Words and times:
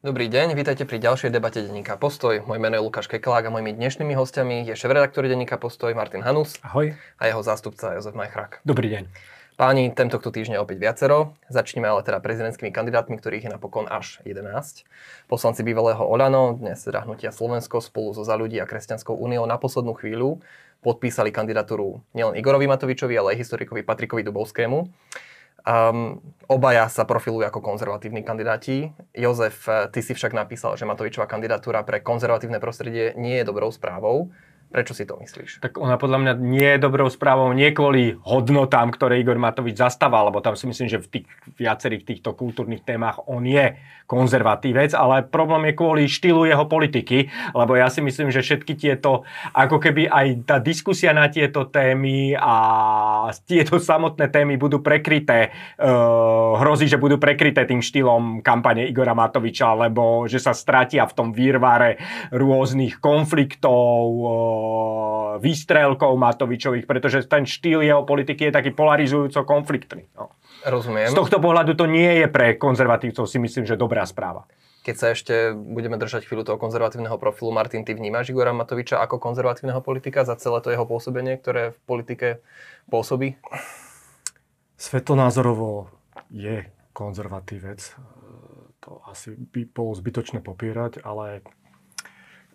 Dobrý 0.00 0.32
deň, 0.32 0.56
vítajte 0.56 0.88
pri 0.88 0.96
ďalšej 0.96 1.28
debate 1.28 1.60
denníka 1.60 1.92
Postoj. 2.00 2.40
Moje 2.48 2.56
meno 2.56 2.72
je 2.72 2.80
Lukáš 2.80 3.04
Kekelák 3.04 3.44
a 3.44 3.52
mojimi 3.52 3.76
dnešnými 3.76 4.16
hostiami 4.16 4.64
je 4.64 4.72
šéf-redaktor 4.72 5.28
denníka 5.28 5.60
Postoj 5.60 5.92
Martin 5.92 6.24
Hanus. 6.24 6.56
Ahoj. 6.64 6.96
A 7.20 7.28
jeho 7.28 7.44
zástupca 7.44 7.92
Jozef 7.92 8.16
Majchrak. 8.16 8.64
Dobrý 8.64 8.88
deň. 8.88 9.12
Páni, 9.60 9.92
tento 9.92 10.16
týždeň 10.16 10.56
opäť 10.56 10.80
viacero. 10.80 11.36
Začneme 11.52 11.84
ale 11.84 12.00
teda 12.00 12.16
prezidentskými 12.16 12.72
kandidátmi, 12.72 13.20
ktorých 13.20 13.44
je 13.44 13.52
napokon 13.52 13.92
až 13.92 14.24
11. 14.24 14.88
Poslanci 15.28 15.60
bývalého 15.60 16.00
Olano, 16.00 16.56
dnes 16.56 16.80
teda 16.80 17.04
hnutia 17.04 17.28
Slovensko 17.28 17.84
spolu 17.84 18.16
so 18.16 18.24
Za 18.24 18.40
ľudí 18.40 18.56
a 18.56 18.64
Kresťanskou 18.64 19.12
úniou 19.12 19.44
na 19.44 19.60
poslednú 19.60 19.92
chvíľu 20.00 20.40
podpísali 20.80 21.28
kandidatúru 21.28 22.00
nielen 22.16 22.40
Igorovi 22.40 22.64
Matovičovi, 22.64 23.20
ale 23.20 23.36
aj 23.36 23.44
historikovi 23.44 23.84
Patrikovi 23.84 24.24
Dubovskému. 24.24 24.88
Um, 25.60 26.18
obaja 26.48 26.88
sa 26.88 27.04
profilujú 27.04 27.46
ako 27.46 27.60
konzervatívni 27.60 28.24
kandidáti. 28.24 28.90
Jozef, 29.12 29.68
ty 29.94 30.00
si 30.00 30.16
však 30.16 30.32
napísal, 30.32 30.74
že 30.74 30.88
Matovičová 30.88 31.28
kandidatúra 31.28 31.84
pre 31.84 32.00
konzervatívne 32.02 32.58
prostredie 32.58 33.12
nie 33.14 33.38
je 33.38 33.48
dobrou 33.48 33.68
správou. 33.70 34.32
Prečo 34.70 34.94
si 34.94 35.02
to 35.02 35.18
myslíš? 35.18 35.58
Tak 35.58 35.82
ona 35.82 35.98
podľa 35.98 36.18
mňa 36.22 36.32
nie 36.38 36.78
je 36.78 36.78
dobrou 36.78 37.10
správou 37.10 37.50
nie 37.50 37.74
kvôli 37.74 38.14
hodnotám, 38.22 38.94
ktoré 38.94 39.18
Igor 39.18 39.34
Matovič 39.34 39.74
zastával, 39.74 40.30
lebo 40.30 40.38
tam 40.38 40.54
si 40.54 40.70
myslím, 40.70 40.86
že 40.86 41.02
v 41.02 41.10
tých 41.10 41.26
viacerých 41.58 42.06
týchto 42.06 42.38
kultúrnych 42.38 42.86
témach 42.86 43.18
on 43.26 43.42
je 43.42 43.74
konzervatívec, 44.06 44.94
ale 44.94 45.26
problém 45.26 45.70
je 45.70 45.78
kvôli 45.78 46.02
štýlu 46.06 46.46
jeho 46.46 46.66
politiky, 46.66 47.30
lebo 47.54 47.78
ja 47.78 47.90
si 47.90 48.02
myslím, 48.02 48.34
že 48.34 48.42
všetky 48.42 48.74
tieto, 48.74 49.22
ako 49.54 49.78
keby 49.78 50.06
aj 50.10 50.26
tá 50.46 50.56
diskusia 50.58 51.14
na 51.14 51.30
tieto 51.30 51.66
témy 51.66 52.34
a 52.34 52.54
tieto 53.46 53.78
samotné 53.78 54.30
témy 54.30 54.54
budú 54.58 54.82
prekryté, 54.82 55.54
uh, 55.78 56.58
hrozí, 56.58 56.90
že 56.90 56.98
budú 56.98 57.22
prekryté 57.22 57.66
tým 57.66 57.82
štýlom 57.82 58.42
kampane 58.42 58.86
Igora 58.86 59.14
Matoviča, 59.14 59.78
lebo 59.78 60.26
že 60.26 60.42
sa 60.42 60.54
stratia 60.54 61.06
v 61.06 61.14
tom 61.14 61.28
výrvare 61.30 61.98
rôznych 62.34 62.98
konfliktov, 62.98 63.98
uh, 64.10 64.59
výstrelkov 65.40 66.12
Matovičových, 66.16 66.84
pretože 66.84 67.24
ten 67.26 67.48
štýl 67.48 67.84
jeho 67.84 68.02
politiky 68.04 68.48
je 68.48 68.52
taký 68.52 68.70
polarizujúco 68.74 69.46
konfliktný. 69.46 70.06
No. 70.14 70.34
Rozumiem. 70.66 71.08
Z 71.08 71.16
tohto 71.16 71.40
pohľadu 71.40 71.72
to 71.72 71.88
nie 71.88 72.24
je 72.24 72.26
pre 72.28 72.60
konzervatívcov 72.60 73.24
si 73.24 73.40
myslím, 73.40 73.64
že 73.64 73.80
dobrá 73.80 74.04
správa. 74.04 74.44
Keď 74.80 74.96
sa 74.96 75.12
ešte 75.12 75.52
budeme 75.52 76.00
držať 76.00 76.24
chvíľu 76.24 76.44
toho 76.44 76.56
konzervatívneho 76.56 77.20
profilu, 77.20 77.52
Martin, 77.52 77.84
ty 77.84 77.92
vnímaš 77.92 78.32
Igora 78.32 78.56
Matoviča 78.56 79.00
ako 79.04 79.20
konzervatívneho 79.20 79.84
politika 79.84 80.24
za 80.24 80.40
celé 80.40 80.64
to 80.64 80.72
jeho 80.72 80.88
pôsobenie, 80.88 81.36
ktoré 81.36 81.76
v 81.76 81.78
politike 81.84 82.28
pôsobí? 82.88 83.36
Svetonázorovo 84.80 85.92
je 86.32 86.64
konzervatívec. 86.96 87.80
To 88.88 89.04
asi 89.04 89.36
by 89.36 89.68
bolo 89.68 89.92
zbytočné 89.92 90.40
popierať, 90.40 91.04
ale 91.04 91.44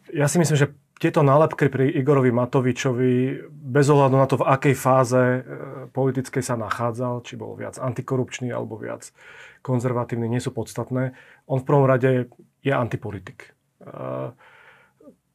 ja 0.09 0.25
si 0.25 0.41
myslím, 0.41 0.57
že 0.57 0.73
tieto 0.95 1.27
nálepky 1.27 1.67
pri 1.67 1.91
Igorovi 1.91 2.31
Matovičovi, 2.31 3.13
bez 3.51 3.85
ohľadu 3.91 4.15
na 4.15 4.27
to, 4.31 4.39
v 4.39 4.47
akej 4.47 4.75
fáze 4.79 5.19
e, 5.19 5.39
politickej 5.91 6.39
sa 6.39 6.55
nachádzal, 6.55 7.19
či 7.27 7.35
bol 7.35 7.59
viac 7.59 7.75
antikorupčný 7.75 8.47
alebo 8.47 8.79
viac 8.79 9.11
konzervatívny, 9.59 10.31
nie 10.31 10.39
sú 10.39 10.55
podstatné. 10.55 11.11
On 11.51 11.59
v 11.59 11.67
prvom 11.67 11.83
rade 11.83 12.31
je 12.63 12.72
antipolitik. 12.72 13.51
E, 13.83 14.31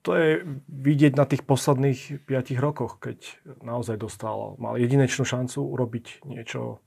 to 0.00 0.10
je 0.16 0.48
vidieť 0.72 1.12
na 1.12 1.28
tých 1.28 1.44
posledných 1.44 2.24
5 2.24 2.56
rokoch, 2.56 2.96
keď 2.96 3.20
naozaj 3.60 4.00
dostal, 4.00 4.56
mal 4.56 4.80
jedinečnú 4.80 5.28
šancu 5.28 5.60
urobiť 5.60 6.24
niečo 6.24 6.80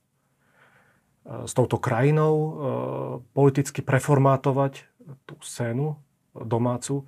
e, 1.22 1.46
s 1.46 1.52
touto 1.54 1.78
krajinou, 1.78 2.34
politicky 3.38 3.86
preformátovať 3.86 4.82
tú 5.30 5.38
scénu 5.38 5.94
domácu 6.34 7.06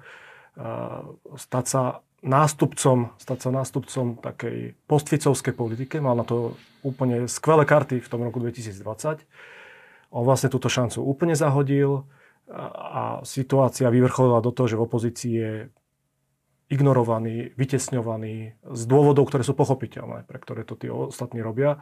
stať 1.37 1.65
sa 1.69 1.83
nástupcom, 2.25 3.13
stať 3.21 3.39
sa 3.39 3.51
nástupcom 3.53 4.19
takej 4.19 4.75
postficovskej 4.89 5.55
politike. 5.55 6.01
Mal 6.01 6.17
na 6.17 6.25
to 6.25 6.57
úplne 6.83 7.29
skvelé 7.29 7.69
karty 7.69 8.01
v 8.01 8.11
tom 8.11 8.25
roku 8.25 8.41
2020. 8.41 9.23
On 10.11 10.23
vlastne 10.25 10.49
túto 10.49 10.73
šancu 10.73 11.05
úplne 11.05 11.37
zahodil 11.37 12.09
a 12.51 13.21
situácia 13.27 13.91
vyvrcholila 13.91 14.41
do 14.41 14.55
toho, 14.55 14.67
že 14.71 14.79
v 14.79 14.87
opozícii 14.87 15.33
je 15.35 15.53
ignorovaný, 16.67 17.55
vytesňovaný 17.55 18.59
z 18.59 18.83
dôvodov, 18.91 19.31
ktoré 19.31 19.47
sú 19.47 19.55
pochopiteľné, 19.55 20.27
pre 20.27 20.39
ktoré 20.43 20.67
to 20.67 20.75
tí 20.75 20.91
ostatní 20.91 21.43
robia 21.43 21.79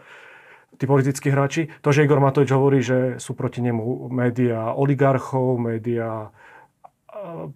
tí 0.78 0.84
politickí 0.90 1.30
hráči. 1.30 1.70
To, 1.82 1.94
že 1.94 2.02
Igor 2.02 2.18
Matovič 2.18 2.50
hovorí, 2.50 2.82
že 2.82 3.22
sú 3.22 3.38
proti 3.38 3.62
nemu 3.62 4.10
médiá 4.10 4.74
oligarchov, 4.74 5.58
médiá 5.58 6.34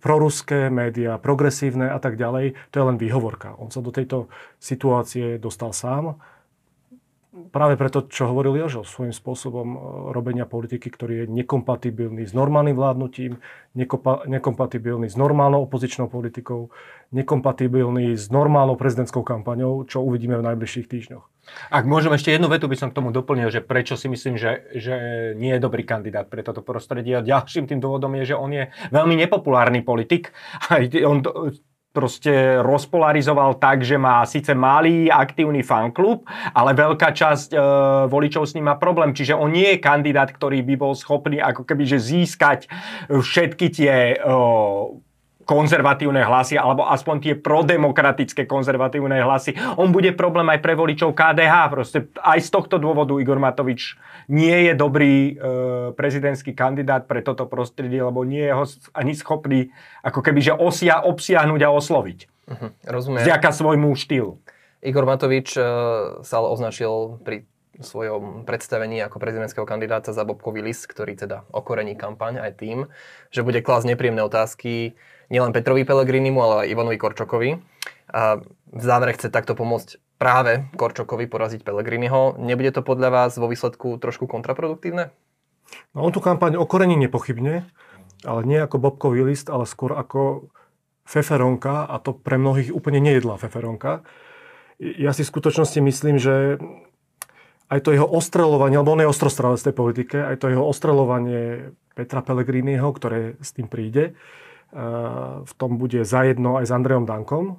proruské 0.01 0.73
médiá, 0.73 1.21
progresívne 1.21 1.93
a 1.93 1.99
tak 2.01 2.17
ďalej, 2.17 2.57
to 2.73 2.75
je 2.81 2.85
len 2.89 2.97
výhovorka. 2.97 3.57
On 3.61 3.69
sa 3.69 3.85
do 3.85 3.93
tejto 3.93 4.33
situácie 4.57 5.37
dostal 5.37 5.77
sám 5.77 6.17
práve 7.53 7.77
preto, 7.77 8.09
čo 8.09 8.29
hovoril 8.33 8.57
Jožo, 8.57 8.83
svojím 8.83 9.13
spôsobom 9.13 9.69
e, 9.75 9.79
robenia 10.17 10.49
politiky, 10.49 10.89
ktorý 10.89 11.25
je 11.25 11.27
nekompatibilný 11.31 12.25
s 12.25 12.33
normálnym 12.33 12.73
vládnutím, 12.73 13.39
nekompatibilný 14.27 15.07
s 15.07 15.17
normálnou 15.17 15.69
opozičnou 15.69 16.09
politikou, 16.09 16.73
nekompatibilný 17.13 18.17
s 18.17 18.33
normálnou 18.33 18.75
prezidentskou 18.81 19.23
kampaňou, 19.23 19.85
čo 19.85 20.01
uvidíme 20.01 20.41
v 20.41 20.47
najbližších 20.53 20.89
týždňoch. 20.89 21.25
Ak 21.73 21.89
môžem 21.89 22.13
ešte 22.13 22.33
jednu 22.33 22.49
vetu 22.53 22.69
by 22.69 22.77
som 22.77 22.89
k 22.93 22.97
tomu 23.01 23.09
doplnil, 23.09 23.49
že 23.49 23.65
prečo 23.65 23.97
si 23.97 24.09
myslím, 24.09 24.37
že, 24.37 24.69
že 24.77 24.95
nie 25.37 25.57
je 25.57 25.65
dobrý 25.65 25.85
kandidát 25.85 26.29
pre 26.29 26.45
toto 26.45 26.61
prostredie. 26.61 27.17
A 27.17 27.25
ďalším 27.25 27.65
tým 27.65 27.81
dôvodom 27.81 28.13
je, 28.21 28.35
že 28.35 28.37
on 28.37 28.53
je 28.53 28.69
veľmi 28.93 29.17
nepopulárny 29.17 29.81
politik. 29.81 30.33
On 31.09 31.25
proste 31.99 32.63
rozpolarizoval 32.63 33.59
tak, 33.59 33.83
že 33.83 33.99
má 33.99 34.23
síce 34.23 34.55
malý 34.55 35.11
aktívny 35.11 35.67
fanklub, 35.67 36.23
ale 36.55 36.79
veľká 36.79 37.11
časť 37.11 37.51
e, 37.51 37.59
voličov 38.07 38.47
s 38.47 38.55
ním 38.55 38.71
má 38.71 38.79
problém. 38.79 39.11
Čiže 39.11 39.35
on 39.35 39.51
nie 39.51 39.75
je 39.75 39.83
kandidát, 39.83 40.31
ktorý 40.31 40.63
by 40.63 40.75
bol 40.79 40.95
schopný 40.95 41.43
ako 41.43 41.67
keby 41.67 41.91
že 41.91 41.99
získať 41.99 42.71
všetky 43.11 43.67
tie 43.75 44.15
e, 44.15 44.17
konzervatívne 45.49 46.21
hlasy, 46.29 46.61
alebo 46.61 46.85
aspoň 46.85 47.17
tie 47.25 47.35
prodemokratické 47.41 48.45
konzervatívne 48.45 49.17
hlasy. 49.25 49.57
On 49.81 49.89
bude 49.89 50.13
problém 50.13 50.45
aj 50.53 50.61
pre 50.61 50.77
voličov 50.77 51.17
KDH. 51.17 51.55
Proste 51.73 51.99
aj 52.21 52.45
z 52.45 52.49
tohto 52.53 52.77
dôvodu 52.77 53.17
Igor 53.17 53.41
Matovič 53.41 53.97
nie 54.29 54.69
je 54.69 54.73
dobrý 54.77 55.33
e, 55.33 55.33
prezidentský 55.97 56.53
kandidát 56.53 57.09
pre 57.09 57.25
toto 57.25 57.49
prostredie, 57.49 58.05
lebo 58.05 58.29
nie 58.29 58.45
je 58.45 58.53
ho 58.53 58.65
ani 58.93 59.17
schopný 59.17 59.73
ako 60.05 60.21
keby 60.21 60.41
že 60.45 60.53
osia, 60.53 61.01
obsiahnuť 61.01 61.61
a 61.65 61.73
osloviť. 61.73 62.19
Uh-huh, 62.29 62.71
rozumiem. 62.85 63.25
Vďaka 63.25 63.49
svojmu 63.49 63.97
štýlu. 63.97 64.37
Igor 64.85 65.09
Matovič 65.09 65.57
e, 65.57 65.65
sa 66.29 66.45
označil 66.45 67.25
pri 67.25 67.49
svojom 67.79 68.43
predstavení 68.43 68.99
ako 69.07 69.23
prezidentského 69.23 69.63
kandidáta 69.63 70.11
za 70.11 70.27
Bobkový 70.27 70.61
list, 70.67 70.91
ktorý 70.91 71.15
teda 71.15 71.47
okorení 71.55 71.95
kampaň 71.95 72.43
aj 72.43 72.53
tým, 72.59 72.79
že 73.31 73.47
bude 73.47 73.63
klásť 73.63 73.95
nepríjemné 73.95 74.23
otázky 74.27 74.99
nielen 75.29 75.53
Petrovi 75.53 75.85
Pelegrinimu, 75.85 76.39
ale 76.41 76.55
aj 76.65 76.71
Ivanovi 76.73 76.99
Korčokovi. 77.01 77.51
A 78.13 78.41
v 78.69 78.83
závere 78.83 79.13
chce 79.17 79.29
takto 79.29 79.53
pomôcť 79.53 80.01
práve 80.17 80.67
Korčokovi 80.75 81.29
poraziť 81.29 81.63
Pelegriniho. 81.63 82.41
Nebude 82.41 82.73
to 82.75 82.83
podľa 82.83 83.09
vás 83.13 83.33
vo 83.37 83.47
výsledku 83.49 84.01
trošku 84.01 84.27
kontraproduktívne? 84.27 85.13
No 85.93 86.09
on 86.09 86.13
tú 86.13 86.25
kampaň 86.25 86.57
okorení 86.57 86.97
nepochybne, 86.97 87.69
ale 88.25 88.41
nie 88.49 88.59
ako 88.59 88.81
Bobkový 88.81 89.23
list, 89.23 89.53
ale 89.53 89.69
skôr 89.69 89.95
ako 89.95 90.49
feferonka 91.09 91.89
a 91.89 91.97
to 92.01 92.13
pre 92.17 92.37
mnohých 92.37 92.73
úplne 92.73 93.01
nejedlá 93.01 93.41
feferonka. 93.41 94.05
Ja 94.81 95.13
si 95.17 95.25
v 95.25 95.33
skutočnosti 95.33 95.81
myslím, 95.81 96.17
že 96.21 96.61
aj 97.69 97.85
to 97.85 97.93
jeho 97.93 98.09
ostrelovanie, 98.09 98.81
alebo 98.81 98.97
on 98.97 99.05
je 99.05 99.13
ostrostrelec 99.13 99.61
tej 99.61 99.75
politike, 99.77 100.17
aj 100.17 100.41
to 100.41 100.49
jeho 100.49 100.65
ostrelovanie 100.65 101.73
Petra 101.93 102.25
Pellegriniho, 102.25 102.89
ktoré 102.97 103.37
s 103.45 103.53
tým 103.53 103.69
príde, 103.69 104.17
v 105.45 105.53
tom 105.57 105.81
bude 105.81 106.05
zajedno 106.05 106.61
aj 106.61 106.69
s 106.69 106.73
Andrejom 106.73 107.09
Dankom. 107.09 107.57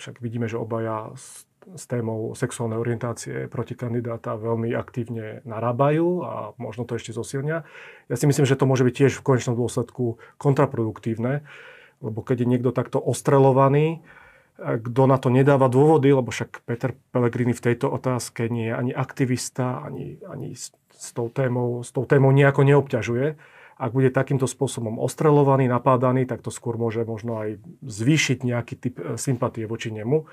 Však 0.00 0.24
vidíme, 0.24 0.48
že 0.48 0.56
obaja 0.56 1.12
s, 1.12 1.44
s 1.76 1.84
témou 1.84 2.32
sexuálnej 2.32 2.80
orientácie 2.80 3.46
proti 3.46 3.76
kandidáta 3.76 4.40
veľmi 4.40 4.72
aktívne 4.72 5.44
narábajú 5.44 6.24
a 6.24 6.32
možno 6.56 6.88
to 6.88 6.96
ešte 6.96 7.12
zosilnia. 7.12 7.68
Ja 8.08 8.16
si 8.16 8.24
myslím, 8.24 8.48
že 8.48 8.56
to 8.56 8.64
môže 8.64 8.88
byť 8.88 8.94
tiež 8.94 9.12
v 9.20 9.26
konečnom 9.26 9.54
dôsledku 9.54 10.16
kontraproduktívne, 10.40 11.44
lebo 12.00 12.18
keď 12.24 12.42
je 12.42 12.50
niekto 12.50 12.72
takto 12.72 12.98
ostrelovaný, 12.98 14.00
kto 14.62 15.02
na 15.08 15.16
to 15.16 15.32
nedáva 15.32 15.66
dôvody, 15.72 16.12
lebo 16.12 16.28
však 16.28 16.62
Peter 16.68 16.92
Pellegrini 17.10 17.56
v 17.56 17.64
tejto 17.72 17.88
otázke 17.88 18.46
nie 18.52 18.68
je 18.68 18.74
ani 18.76 18.92
aktivista, 18.92 19.80
ani, 19.80 20.20
ani 20.28 20.52
s, 20.54 20.72
tou 21.16 21.32
témou, 21.32 21.82
s 21.82 21.90
tou 21.90 22.04
témou 22.04 22.30
nejako 22.30 22.62
neobťažuje. 22.62 23.26
Ak 23.82 23.90
bude 23.90 24.14
takýmto 24.14 24.46
spôsobom 24.46 25.02
ostrelovaný, 25.02 25.66
napádaný, 25.66 26.22
tak 26.22 26.38
to 26.46 26.54
skôr 26.54 26.78
môže 26.78 27.02
možno 27.02 27.42
aj 27.42 27.58
zvýšiť 27.82 28.38
nejaký 28.46 28.74
typ 28.78 28.94
e, 29.02 29.18
sympatie 29.18 29.66
voči 29.66 29.90
nemu. 29.90 30.30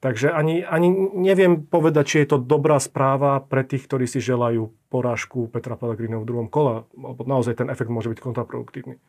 Takže 0.00 0.32
ani, 0.32 0.64
ani 0.64 0.92
neviem 1.12 1.60
povedať, 1.60 2.04
či 2.08 2.16
je 2.24 2.36
to 2.36 2.38
dobrá 2.40 2.80
správa 2.80 3.40
pre 3.44 3.64
tých, 3.64 3.84
ktorí 3.84 4.08
si 4.08 4.20
želajú 4.20 4.72
porážku 4.92 5.48
Petra 5.48 5.76
Pellegriniho 5.76 6.24
v 6.24 6.28
druhom 6.28 6.48
kole, 6.48 6.84
naozaj 7.20 7.60
ten 7.60 7.68
efekt 7.72 7.88
môže 7.88 8.12
byť 8.12 8.20
kontraproduktívny. 8.20 9.00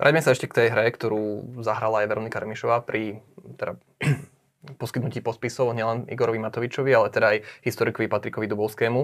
Vráťme 0.00 0.24
sa 0.24 0.32
ešte 0.32 0.48
k 0.48 0.56
tej 0.56 0.68
hre, 0.72 0.88
ktorú 0.88 1.56
zahrala 1.60 2.04
aj 2.04 2.08
Veronika 2.08 2.40
Remišová 2.40 2.80
pri 2.84 3.20
teda, 3.60 3.76
poskytnutí 4.82 5.20
podpisov 5.20 5.76
nielen 5.76 6.08
Igorovi 6.08 6.40
Matovičovi, 6.40 6.90
ale 6.96 7.12
teda 7.12 7.36
aj 7.36 7.38
historikovi 7.64 8.08
Patrikovi 8.08 8.48
Dubovskému. 8.48 9.00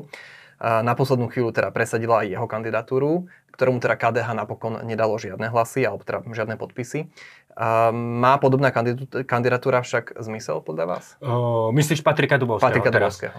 Na 0.62 0.94
poslednú 0.94 1.26
chvíľu 1.26 1.50
teda 1.50 1.74
presadila 1.74 2.22
aj 2.22 2.38
jeho 2.38 2.46
kandidatúru, 2.46 3.26
ktorému 3.52 3.78
teda 3.78 4.00
KDH 4.00 4.28
napokon 4.32 4.80
nedalo 4.82 5.20
žiadne 5.20 5.52
hlasy, 5.52 5.84
alebo 5.84 6.02
teda 6.02 6.24
žiadne 6.24 6.56
podpisy. 6.56 7.12
Má 7.92 8.40
podobná 8.40 8.72
kandidatúra 9.28 9.84
však 9.84 10.16
zmysel 10.24 10.64
podľa 10.64 10.84
vás? 10.88 11.04
Uh, 11.20 11.68
myslíš 11.76 12.00
Patrika 12.00 12.40
Dubovského? 12.40 12.64
Patrika 12.64 12.88
Dubovského. 12.88 13.36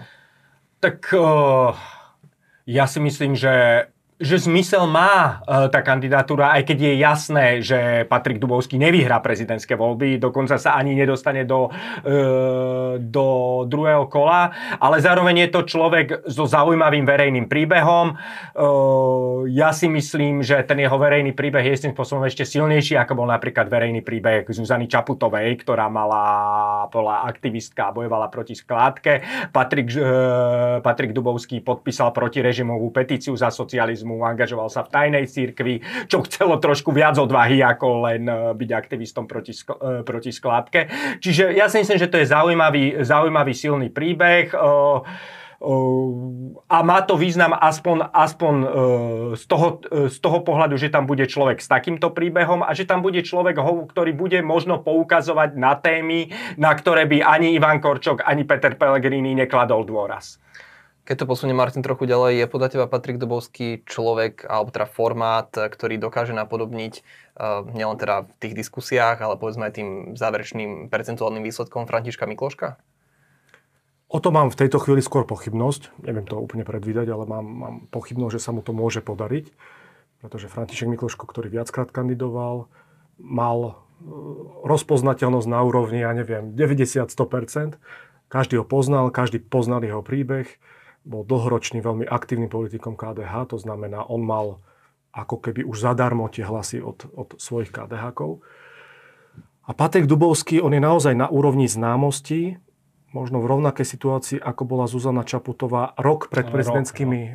Tak 0.78 1.10
uh, 1.18 1.74
ja 2.64 2.86
si 2.86 3.02
myslím, 3.02 3.34
že 3.34 3.86
že 4.14 4.46
zmysel 4.46 4.86
má 4.86 5.42
uh, 5.42 5.66
tá 5.66 5.82
kandidatúra, 5.82 6.54
aj 6.54 6.70
keď 6.70 6.78
je 6.86 6.94
jasné, 7.02 7.46
že 7.66 7.78
Patrik 8.06 8.38
Dubovský 8.38 8.78
nevyhrá 8.78 9.18
prezidentské 9.18 9.74
voľby, 9.74 10.22
dokonca 10.22 10.54
sa 10.54 10.78
ani 10.78 10.94
nedostane 10.94 11.42
do, 11.42 11.66
uh, 11.66 12.94
do 13.02 13.26
druhého 13.66 14.06
kola, 14.06 14.54
ale 14.78 15.02
zároveň 15.02 15.46
je 15.46 15.48
to 15.50 15.60
človek 15.66 16.06
so 16.30 16.46
zaujímavým 16.46 17.02
verejným 17.02 17.50
príbehom. 17.50 18.14
Uh, 18.54 19.50
ja 19.50 19.74
si 19.74 19.90
myslím, 19.90 20.46
že 20.46 20.62
ten 20.62 20.78
jeho 20.78 20.94
verejný 20.94 21.34
príbeh 21.34 21.66
je 21.66 21.74
istým 21.74 21.90
spôsobom 21.90 22.22
ešte 22.22 22.46
silnejší, 22.46 22.94
ako 22.94 23.18
bol 23.18 23.26
napríklad 23.26 23.66
verejný 23.66 24.06
príbeh 24.06 24.46
Zuzany 24.46 24.86
Čaputovej, 24.86 25.58
ktorá 25.58 25.90
mala, 25.90 26.86
bola 26.86 27.26
aktivistka 27.26 27.90
a 27.90 27.94
bojovala 27.94 28.30
proti 28.30 28.54
skládke. 28.54 29.26
Patrik, 29.50 29.90
uh, 29.98 30.78
Patrik 30.86 31.10
Dubovský 31.10 31.58
podpísal 31.66 32.14
protirežimovú 32.14 32.94
petíciu 32.94 33.34
za 33.34 33.50
socializmus 33.50 34.03
aktivizmu, 34.04 34.20
angažoval 34.20 34.68
sa 34.68 34.84
v 34.84 34.92
tajnej 34.92 35.24
cirkvi, 35.24 35.80
čo 36.06 36.20
chcelo 36.28 36.60
trošku 36.60 36.92
viac 36.92 37.16
odvahy 37.16 37.64
ako 37.64 38.04
len 38.04 38.28
e, 38.28 38.52
byť 38.52 38.70
aktivistom 38.70 39.24
proti, 39.24 39.56
skl- 39.56 39.80
e, 39.80 40.04
proti 40.04 40.28
skládke. 40.28 40.92
Čiže 41.24 41.56
ja 41.56 41.72
si 41.72 41.80
myslím, 41.80 41.96
že 41.96 42.12
to 42.12 42.20
je 42.20 42.28
zaujímavý, 42.28 43.00
zaujímavý 43.00 43.56
silný 43.56 43.88
príbeh 43.88 44.52
e, 44.52 44.56
a 46.68 46.78
má 46.84 46.98
to 47.08 47.16
význam 47.16 47.56
aspoň, 47.56 48.12
aspoň 48.12 48.54
z, 49.32 49.44
toho, 49.48 49.80
z 50.12 50.18
toho 50.20 50.44
pohľadu, 50.44 50.76
že 50.76 50.92
tam 50.92 51.08
bude 51.08 51.24
človek 51.24 51.56
s 51.56 51.72
takýmto 51.72 52.12
príbehom 52.12 52.60
a 52.60 52.76
že 52.76 52.84
tam 52.84 53.00
bude 53.00 53.24
človek, 53.24 53.56
ktorý 53.88 54.12
bude 54.12 54.44
možno 54.44 54.84
poukazovať 54.84 55.56
na 55.56 55.72
témy, 55.72 56.28
na 56.60 56.68
ktoré 56.68 57.08
by 57.08 57.24
ani 57.24 57.56
Ivan 57.56 57.80
Korčok, 57.80 58.28
ani 58.28 58.44
Peter 58.44 58.76
Pellegrini 58.76 59.32
nekladol 59.32 59.88
dôraz. 59.88 60.36
Keď 61.04 61.20
to 61.20 61.28
posunie 61.28 61.52
Martin 61.52 61.84
trochu 61.84 62.08
ďalej, 62.08 62.40
je 62.40 62.46
podľa 62.48 62.68
teba 62.72 62.86
Patrik 62.88 63.20
Dobovský 63.20 63.84
človek, 63.84 64.48
alebo 64.48 64.72
teda 64.72 64.88
formát, 64.88 65.52
ktorý 65.52 66.00
dokáže 66.00 66.32
napodobniť 66.32 67.04
uh, 67.36 67.60
nielen 67.76 68.00
teda 68.00 68.24
v 68.24 68.34
tých 68.40 68.56
diskusiách, 68.56 69.20
ale 69.20 69.36
povedzme 69.36 69.68
aj 69.68 69.74
tým 69.76 69.88
záverečným 70.16 70.88
percentuálnym 70.88 71.44
výsledkom 71.44 71.84
Františka 71.84 72.24
Mikloška? 72.24 72.80
O 74.08 74.16
to 74.16 74.32
mám 74.32 74.48
v 74.48 74.56
tejto 74.64 74.80
chvíli 74.80 75.04
skôr 75.04 75.28
pochybnosť. 75.28 75.92
Neviem 76.08 76.24
to 76.24 76.40
úplne 76.40 76.64
predvídať, 76.64 77.12
ale 77.12 77.28
mám, 77.28 77.44
mám 77.44 77.74
pochybnosť, 77.92 78.40
že 78.40 78.44
sa 78.44 78.56
mu 78.56 78.64
to 78.64 78.72
môže 78.72 79.04
podariť. 79.04 79.52
Pretože 80.24 80.48
František 80.48 80.88
Mikloško, 80.88 81.28
ktorý 81.28 81.52
viackrát 81.52 81.92
kandidoval, 81.92 82.72
mal 83.20 83.58
e, 83.60 83.72
rozpoznateľnosť 84.64 85.48
na 85.52 85.60
úrovni, 85.60 86.00
ja 86.00 86.16
neviem, 86.16 86.56
90-100%. 86.56 87.76
Každý 88.32 88.56
ho 88.56 88.64
poznal, 88.64 89.12
každý 89.12 89.42
poznal 89.42 89.84
jeho 89.84 90.00
príbeh 90.00 90.48
bol 91.04 91.22
dlhoročný, 91.22 91.84
veľmi 91.84 92.08
aktívnym 92.08 92.48
politikom 92.48 92.96
KDH, 92.96 93.52
to 93.52 93.58
znamená, 93.60 94.08
on 94.08 94.24
mal 94.24 94.64
ako 95.14 95.38
keby 95.38 95.62
už 95.62 95.84
zadarmo 95.84 96.26
tie 96.32 96.42
hlasy 96.42 96.82
od, 96.82 97.06
od 97.14 97.38
svojich 97.38 97.70
KDH-kov. 97.70 98.42
A 99.64 99.70
Patrik 99.72 100.10
Dubovský, 100.10 100.60
on 100.60 100.74
je 100.74 100.82
naozaj 100.82 101.14
na 101.14 101.30
úrovni 101.30 101.70
známosti, 101.70 102.58
možno 103.14 103.38
v 103.38 103.46
rovnakej 103.46 103.86
situácii, 103.86 104.38
ako 104.42 104.62
bola 104.66 104.90
Zuzana 104.90 105.22
Čaputová 105.22 105.94
rok 105.94 106.28
pred 106.28 106.50
prezidentskými 106.50 107.20
no. 107.22 107.30
E, 107.30 107.34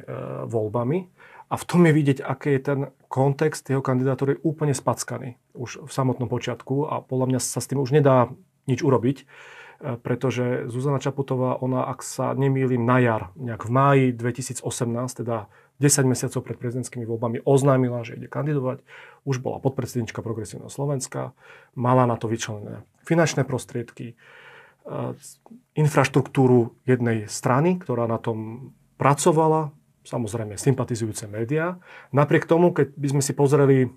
voľbami. 0.52 1.08
A 1.50 1.56
v 1.58 1.64
tom 1.66 1.82
je 1.88 1.96
vidieť, 1.96 2.20
aký 2.22 2.60
je 2.60 2.62
ten 2.62 2.80
kontext 3.10 3.66
jeho 3.66 3.82
kandidatúry 3.82 4.38
úplne 4.46 4.76
spackaný 4.76 5.40
už 5.58 5.88
v 5.88 5.92
samotnom 5.92 6.30
počiatku 6.30 6.86
a 6.86 7.02
podľa 7.02 7.26
mňa 7.34 7.40
sa 7.42 7.58
s 7.58 7.66
tým 7.72 7.82
už 7.82 7.96
nedá 7.96 8.30
nič 8.70 8.86
urobiť. 8.86 9.26
E, 9.80 9.96
pretože 9.96 10.68
Zuzana 10.68 11.00
Čaputová, 11.00 11.56
ona, 11.60 11.88
ak 11.88 12.04
sa 12.04 12.36
nemýlim, 12.36 12.84
na 12.84 13.00
jar, 13.00 13.22
nejak 13.40 13.64
v 13.66 13.72
máji 13.72 14.06
2018, 14.12 14.64
teda 15.24 15.48
10 15.80 16.12
mesiacov 16.12 16.44
pred 16.44 16.58
prezidentskými 16.60 17.08
voľbami, 17.08 17.40
oznámila, 17.48 18.04
že 18.04 18.20
ide 18.20 18.28
kandidovať. 18.28 18.84
Už 19.24 19.40
bola 19.40 19.64
podpredsednička 19.64 20.20
Progresívneho 20.20 20.68
Slovenska, 20.68 21.32
mala 21.80 22.04
na 22.04 22.20
to 22.20 22.28
vyčlenené 22.28 22.84
finančné 23.10 23.42
prostriedky, 23.48 24.14
e, 24.14 24.16
infraštruktúru 25.74 26.78
jednej 26.86 27.26
strany, 27.26 27.82
ktorá 27.82 28.06
na 28.06 28.22
tom 28.22 28.70
pracovala, 29.02 29.74
samozrejme 30.06 30.60
sympatizujúce 30.60 31.26
médiá. 31.26 31.82
Napriek 32.14 32.46
tomu, 32.46 32.70
keď 32.70 32.94
by 32.94 33.08
sme 33.18 33.22
si 33.26 33.34
pozreli 33.34 33.90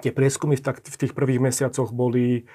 tie 0.00 0.10
prieskumy 0.10 0.56
v, 0.56 0.62
v 0.64 0.96
tých 0.96 1.12
prvých 1.12 1.38
mesiacoch 1.38 1.92
boli 1.92 2.48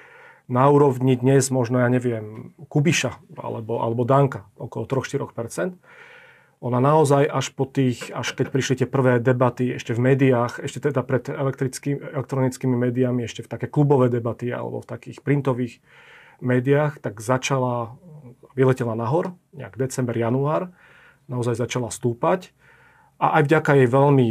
na 0.48 0.64
úrovni 0.72 1.14
dnes 1.14 1.52
možno, 1.52 1.84
ja 1.84 1.88
neviem, 1.92 2.56
Kubiša 2.72 3.36
alebo, 3.36 3.84
alebo 3.84 4.02
Danka, 4.08 4.48
okolo 4.56 4.88
3-4%. 4.88 5.76
Ona 6.58 6.82
naozaj 6.82 7.30
až 7.30 7.54
po 7.54 7.70
tých, 7.70 8.10
až 8.10 8.34
keď 8.34 8.46
prišli 8.50 8.74
tie 8.82 8.88
prvé 8.90 9.22
debaty 9.22 9.78
ešte 9.78 9.94
v 9.94 10.10
médiách, 10.10 10.58
ešte 10.58 10.90
teda 10.90 11.06
pred 11.06 11.30
elektronickými 11.30 12.74
médiami, 12.74 13.22
ešte 13.22 13.46
v 13.46 13.52
také 13.54 13.70
klubové 13.70 14.10
debaty 14.10 14.50
alebo 14.50 14.82
v 14.82 14.90
takých 14.90 15.22
printových 15.22 15.78
médiách, 16.42 16.98
tak 16.98 17.22
začala, 17.22 17.94
vyletela 18.58 18.98
nahor, 18.98 19.38
nejak 19.54 19.78
december, 19.78 20.18
január, 20.18 20.74
naozaj 21.30 21.54
začala 21.54 21.94
stúpať. 21.94 22.50
A 23.22 23.38
aj 23.38 23.50
vďaka 23.50 23.70
jej 23.78 23.88
veľmi 23.90 24.28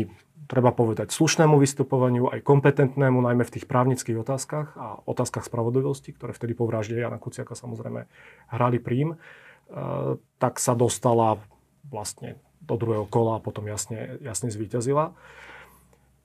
treba 0.48 0.72
povedať, 0.72 1.12
slušnému 1.12 1.60
vystupovaniu, 1.60 2.32
aj 2.32 2.40
kompetentnému, 2.42 3.20
najmä 3.20 3.44
v 3.44 3.54
tých 3.60 3.68
právnických 3.68 4.18
otázkach 4.24 4.74
a 4.80 5.04
otázkach 5.04 5.44
spravodlivosti, 5.44 6.16
ktoré 6.16 6.32
vtedy 6.32 6.56
po 6.56 6.66
vražde 6.66 6.96
Jana 6.96 7.20
Kuciaka 7.20 7.54
samozrejme 7.54 8.08
hrali 8.56 8.80
prím, 8.80 9.14
e, 9.14 9.18
tak 10.40 10.64
sa 10.64 10.74
dostala 10.74 11.38
vlastne 11.92 12.40
do 12.64 12.80
druhého 12.80 13.08
kola 13.08 13.40
a 13.40 13.44
potom 13.44 13.68
jasne, 13.68 14.20
jasne 14.24 14.48
zvíťazila. 14.48 15.16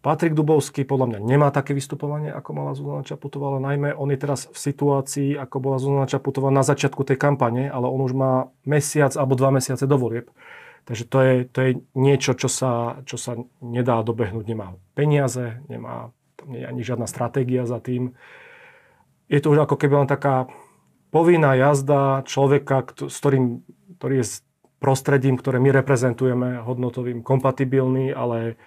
Patrik 0.02 0.34
Dubovský 0.34 0.82
podľa 0.82 1.14
mňa 1.14 1.20
nemá 1.22 1.54
také 1.54 1.78
vystupovanie, 1.78 2.34
ako 2.34 2.50
mala 2.58 2.74
Zuzana 2.74 3.06
Čaputová, 3.06 3.54
ale 3.54 3.62
najmä 3.62 3.88
on 3.94 4.10
je 4.10 4.18
teraz 4.18 4.50
v 4.50 4.58
situácii, 4.58 5.38
ako 5.38 5.56
bola 5.62 5.78
Zuzana 5.78 6.10
Čaputová 6.10 6.50
na 6.50 6.66
začiatku 6.66 7.06
tej 7.06 7.22
kampane, 7.22 7.70
ale 7.70 7.86
on 7.86 8.02
už 8.02 8.10
má 8.10 8.50
mesiac 8.66 9.14
alebo 9.14 9.38
dva 9.38 9.54
mesiace 9.54 9.86
do 9.86 9.94
volieb. 9.94 10.26
Takže 10.82 11.04
to 11.06 11.18
je, 11.22 11.34
to 11.46 11.58
je 11.62 11.70
niečo, 11.94 12.34
čo 12.34 12.50
sa, 12.50 13.02
čo 13.06 13.14
sa 13.14 13.38
nedá 13.62 14.02
dobehnúť. 14.02 14.44
Nemá 14.50 14.74
peniaze, 14.98 15.62
nemá 15.70 16.10
nie 16.42 16.66
ani 16.66 16.82
žiadna 16.82 17.06
stratégia 17.06 17.62
za 17.70 17.78
tým. 17.78 18.18
Je 19.30 19.38
to 19.38 19.54
už 19.54 19.62
ako 19.62 19.78
keby 19.78 20.04
len 20.04 20.10
taká 20.10 20.50
povinná 21.14 21.54
jazda 21.54 22.26
človeka, 22.26 22.82
s 22.98 23.14
ktorým, 23.14 23.62
ktorý 24.00 24.14
je 24.20 24.26
s 24.26 24.34
prostredím, 24.82 25.38
ktoré 25.38 25.62
my 25.62 25.70
reprezentujeme, 25.70 26.66
hodnotovým, 26.66 27.22
kompatibilný, 27.22 28.10
ale 28.10 28.58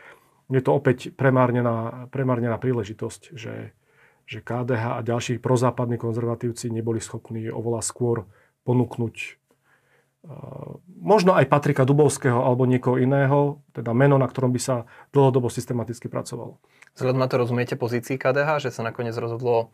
je 0.47 0.61
to 0.63 0.71
opäť 0.71 1.11
premárnená, 1.11 2.07
premárnená 2.13 2.55
príležitosť, 2.55 3.35
že, 3.35 3.75
že 4.23 4.39
KDH 4.39 5.01
a 5.01 5.03
ďalší 5.03 5.43
prozápadní 5.43 5.99
konzervatívci 5.99 6.71
neboli 6.71 7.03
schopní 7.03 7.51
oveľa 7.51 7.83
skôr 7.83 8.23
ponúknuť 8.63 9.44
možno 11.05 11.37
aj 11.37 11.45
Patrika 11.45 11.85
Dubovského 11.85 12.41
alebo 12.41 12.65
niekoho 12.65 12.97
iného, 12.97 13.61
teda 13.77 13.93
meno, 13.93 14.17
na 14.17 14.25
ktorom 14.25 14.49
by 14.49 14.61
sa 14.61 14.75
dlhodobo 15.13 15.53
systematicky 15.53 16.09
pracovalo. 16.09 16.57
Vzhľadom 16.97 17.19
na 17.21 17.27
to 17.29 17.35
rozumiete 17.37 17.77
pozícii 17.77 18.17
KDH, 18.17 18.65
že 18.65 18.73
sa 18.73 18.81
nakoniec 18.81 19.13
rozhodlo 19.13 19.69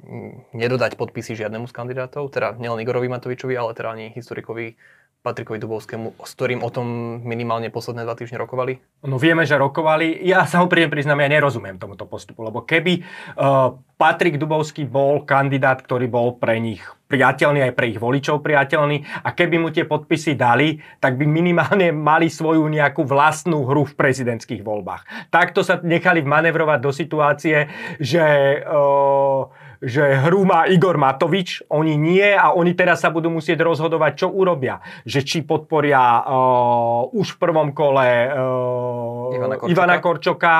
mm, 0.00 0.56
nedodať 0.56 0.96
podpisy 0.96 1.36
žiadnemu 1.36 1.68
z 1.68 1.76
kandidátov, 1.76 2.32
teda 2.32 2.56
nielen 2.56 2.80
Igorovi 2.80 3.12
Matovičovi, 3.12 3.54
ale 3.58 3.76
teda 3.76 3.92
ani 3.92 4.06
historikovi 4.16 4.78
Patrikovi 5.24 5.56
Dubovskému, 5.56 6.20
s 6.20 6.36
ktorým 6.36 6.60
o 6.60 6.68
tom 6.68 7.16
minimálne 7.24 7.72
posledné 7.72 8.04
dva 8.04 8.12
týždne 8.12 8.36
rokovali? 8.36 8.76
No 9.08 9.16
vieme, 9.16 9.48
že 9.48 9.56
rokovali. 9.56 10.20
Ja 10.20 10.44
sa 10.44 10.60
úprimne 10.60 10.92
priznám, 10.92 11.24
ja 11.24 11.32
nerozumiem 11.32 11.80
tomuto 11.80 12.04
postupu, 12.04 12.44
lebo 12.44 12.60
keby 12.60 13.00
uh, 13.00 13.72
Patrik 13.96 14.36
Dubovský 14.36 14.84
bol 14.84 15.24
kandidát, 15.24 15.80
ktorý 15.80 16.12
bol 16.12 16.36
pre 16.36 16.60
nich 16.60 16.84
priateľný, 17.08 17.64
aj 17.64 17.72
pre 17.72 17.96
ich 17.96 17.96
voličov 17.96 18.44
priateľný 18.44 19.24
a 19.24 19.32
keby 19.32 19.56
mu 19.64 19.72
tie 19.72 19.88
podpisy 19.88 20.36
dali, 20.36 20.76
tak 21.00 21.16
by 21.16 21.24
minimálne 21.24 21.88
mali 21.88 22.28
svoju 22.28 22.68
nejakú 22.68 23.08
vlastnú 23.08 23.64
hru 23.64 23.88
v 23.88 23.96
prezidentských 23.96 24.60
voľbách. 24.60 25.32
Takto 25.32 25.64
sa 25.64 25.80
nechali 25.80 26.20
manevrovať 26.20 26.78
do 26.84 26.92
situácie, 26.92 27.72
že 27.96 28.60
uh, 28.60 29.48
že 29.84 30.18
hru 30.24 30.48
má 30.48 30.64
Igor 30.64 30.96
Matovič, 30.96 31.62
oni 31.68 31.94
nie 32.00 32.32
a 32.32 32.56
oni 32.56 32.72
teraz 32.72 33.04
sa 33.04 33.12
budú 33.12 33.28
musieť 33.28 33.60
rozhodovať, 33.60 34.24
čo 34.24 34.28
urobia. 34.32 34.80
Že 35.04 35.20
či 35.22 35.38
podporia 35.44 36.24
uh, 36.24 37.12
už 37.12 37.36
v 37.36 37.38
prvom 37.38 37.70
kole 37.76 38.08
uh, 38.32 39.36
Ivana 39.36 39.56
Korčoka, 39.60 39.72
Ivana 39.72 39.96
Korčoka 40.00 40.54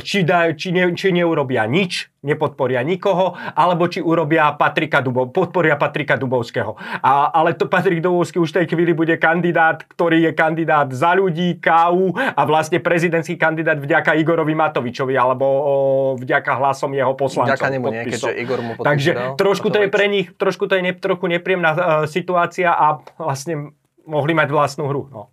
či, 0.00 0.24
da, 0.24 0.50
či, 0.56 0.72
ne, 0.72 0.90
či 0.96 1.12
neurobia 1.12 1.68
nič, 1.68 2.08
nepodporia 2.24 2.80
nikoho, 2.80 3.36
alebo 3.52 3.84
či 3.84 4.00
urobia 4.00 4.48
Patrika 4.56 5.04
Dubov, 5.04 5.28
podporia 5.30 5.76
Patrika 5.76 6.16
Dubovského. 6.16 6.72
A, 7.04 7.28
ale 7.30 7.52
to 7.52 7.68
Patrik 7.68 8.00
Dubovský 8.00 8.40
už 8.40 8.50
v 8.56 8.64
tej 8.64 8.66
chvíli 8.72 8.96
bude 8.96 9.14
kandidát, 9.20 9.84
ktorý 9.84 10.24
je 10.24 10.32
kandidát 10.32 10.88
za 10.88 11.12
ľudí, 11.12 11.60
KU 11.60 12.16
a 12.16 12.42
vlastne 12.48 12.80
prezidentský 12.80 13.36
kandidát 13.36 13.76
vďaka 13.76 14.16
Igorovi 14.16 14.56
Matovičovi 14.56 15.14
alebo 15.14 15.44
o, 15.44 15.74
vďaka 16.16 16.56
hlasom 16.56 16.96
jeho 16.96 17.12
poslancov. 17.12 17.52
Vďaka 17.52 17.68
nemu 17.68 17.86
nie, 17.92 18.02
keďže 18.08 18.32
Igor 18.40 18.53
mu 18.60 18.72
Takže 18.78 19.38
trošku 19.40 19.72
to 19.72 19.82
je 19.82 19.88
pre 19.88 20.06
nich, 20.06 20.30
trošku 20.36 20.68
to 20.68 20.76
je 20.78 20.82
ne, 20.84 20.92
trochu 20.94 21.26
nepríjemná 21.26 21.70
uh, 21.72 21.80
situácia 22.04 22.70
a 22.70 23.00
vlastne 23.18 23.72
mohli 24.04 24.36
mať 24.36 24.48
vlastnú 24.52 24.86
hru. 24.86 25.08
No. 25.10 25.32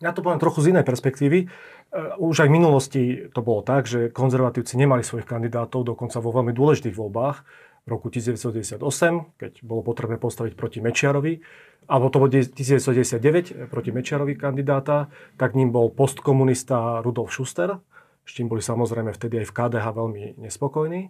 Ja 0.00 0.14
to 0.14 0.22
poviem 0.22 0.40
trochu 0.40 0.62
z 0.64 0.70
inej 0.74 0.86
perspektívy. 0.86 1.46
Eh, 1.88 2.14
už 2.20 2.44
aj 2.44 2.48
v 2.52 2.56
minulosti 2.56 3.02
to 3.32 3.40
bolo 3.40 3.64
tak, 3.64 3.88
že 3.88 4.12
konzervatívci 4.12 4.76
nemali 4.76 5.00
svojich 5.00 5.24
kandidátov, 5.24 5.88
dokonca 5.88 6.20
vo 6.20 6.30
veľmi 6.36 6.52
dôležitých 6.52 6.92
voľbách 6.92 7.36
v 7.82 7.88
roku 7.88 8.12
1998, 8.12 9.40
keď 9.40 9.52
bolo 9.64 9.80
potrebné 9.80 10.20
postaviť 10.20 10.52
proti 10.52 10.84
Mečiarovi, 10.84 11.40
alebo 11.88 12.12
to 12.12 12.20
bolo 12.20 12.28
1999 12.28 13.72
proti 13.72 13.90
Mečiarovi 13.96 14.36
kandidáta, 14.36 15.08
tak 15.40 15.56
ním 15.56 15.72
bol 15.72 15.88
postkomunista 15.88 17.00
Rudolf 17.00 17.32
Schuster, 17.32 17.80
s 18.28 18.36
čím 18.36 18.52
boli 18.52 18.60
samozrejme 18.60 19.16
vtedy 19.16 19.40
aj 19.40 19.46
v 19.48 19.56
KDH 19.56 19.86
veľmi 19.96 20.22
nespokojní, 20.36 21.08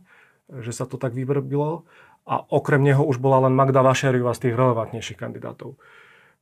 že 0.48 0.72
sa 0.72 0.88
to 0.88 0.96
tak 0.96 1.12
vyvrbilo. 1.12 1.84
A 2.28 2.44
okrem 2.52 2.84
neho 2.84 3.00
už 3.04 3.20
bola 3.20 3.48
len 3.48 3.56
Magda 3.56 3.80
Vašeriová 3.80 4.36
z 4.36 4.48
tých 4.48 4.54
relevantnejších 4.56 5.16
kandidátov. 5.16 5.80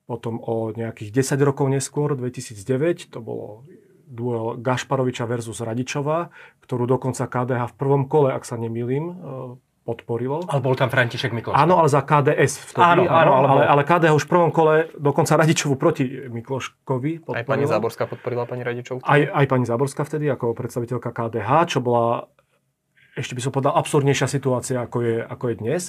Potom 0.06 0.38
o 0.42 0.70
nejakých 0.75 1.14
10 1.14 1.46
rokov 1.46 1.66
neskôr, 1.70 2.14
2009, 2.14 3.10
to 3.10 3.18
bolo 3.18 3.66
duel 4.06 4.54
Gašparoviča 4.62 5.26
versus 5.26 5.58
Radičova, 5.58 6.30
ktorú 6.62 6.86
dokonca 6.86 7.26
KDH 7.26 7.75
v 7.75 7.75
prvom 7.75 8.06
kole, 8.06 8.30
ak 8.30 8.46
sa 8.46 8.54
nemýlim, 8.54 9.04
e, 9.10 9.14
podporilo. 9.86 10.42
Ale 10.50 10.62
bol 10.62 10.75
tam 10.75 10.90
František 10.90 11.30
Mikloš. 11.30 11.54
Áno, 11.54 11.78
ale 11.78 11.90
za 11.90 12.02
KDS 12.02 12.75
vtedy. 12.75 12.82
Áno, 12.82 13.06
áno, 13.06 13.32
áno 13.38 13.46
ale, 13.54 13.62
ale 13.66 13.82
KDH 13.86 14.14
už 14.18 14.25
v 14.26 14.30
prvom 14.30 14.50
kole 14.50 14.90
dokonca 14.98 15.38
Radičovu 15.38 15.78
proti 15.78 16.06
Mikloškovi 16.06 17.22
podporilo. 17.22 17.38
Aj 17.38 17.46
pani 17.46 17.66
Záborská 17.70 18.10
podporila 18.10 18.46
pani 18.50 18.66
Radičovú? 18.66 19.02
Aj, 19.06 19.22
aj 19.22 19.46
pani 19.46 19.66
Záborská 19.66 20.02
vtedy 20.02 20.26
ako 20.26 20.54
predstaviteľka 20.58 21.10
KDH, 21.14 21.50
čo 21.70 21.78
bola 21.78 22.26
ešte 23.16 23.35
by 23.35 23.40
som 23.42 23.52
povedal 23.52 23.75
absurdnejšia 23.75 24.28
situácia, 24.28 24.78
ako 24.85 24.99
je, 25.02 25.16
ako 25.25 25.44
je 25.50 25.56
dnes. 25.56 25.82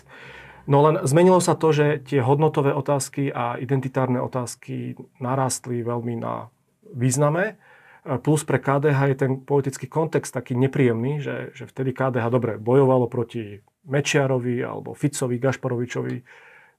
No 0.67 0.83
len 0.83 1.03
zmenilo 1.03 1.39
sa 1.43 1.55
to, 1.55 1.71
že 1.75 2.03
tie 2.07 2.19
hodnotové 2.23 2.71
otázky 2.75 3.31
a 3.31 3.59
identitárne 3.59 4.19
otázky 4.19 4.95
narástli 5.19 5.83
veľmi 5.83 6.19
na 6.19 6.51
význame 6.91 7.59
Plus 8.07 8.47
pre 8.47 8.55
KDH 8.55 8.99
je 9.11 9.17
ten 9.19 9.31
politický 9.43 9.91
kontext 9.91 10.31
taký 10.31 10.55
nepríjemný, 10.55 11.19
že, 11.19 11.51
že 11.51 11.67
vtedy 11.67 11.91
KDH 11.91 12.31
dobre 12.31 12.55
bojovalo 12.55 13.11
proti 13.11 13.59
Mečiarovi 13.83 14.63
alebo 14.63 14.95
Ficovi, 14.95 15.35
Gašparovičovi 15.35 16.15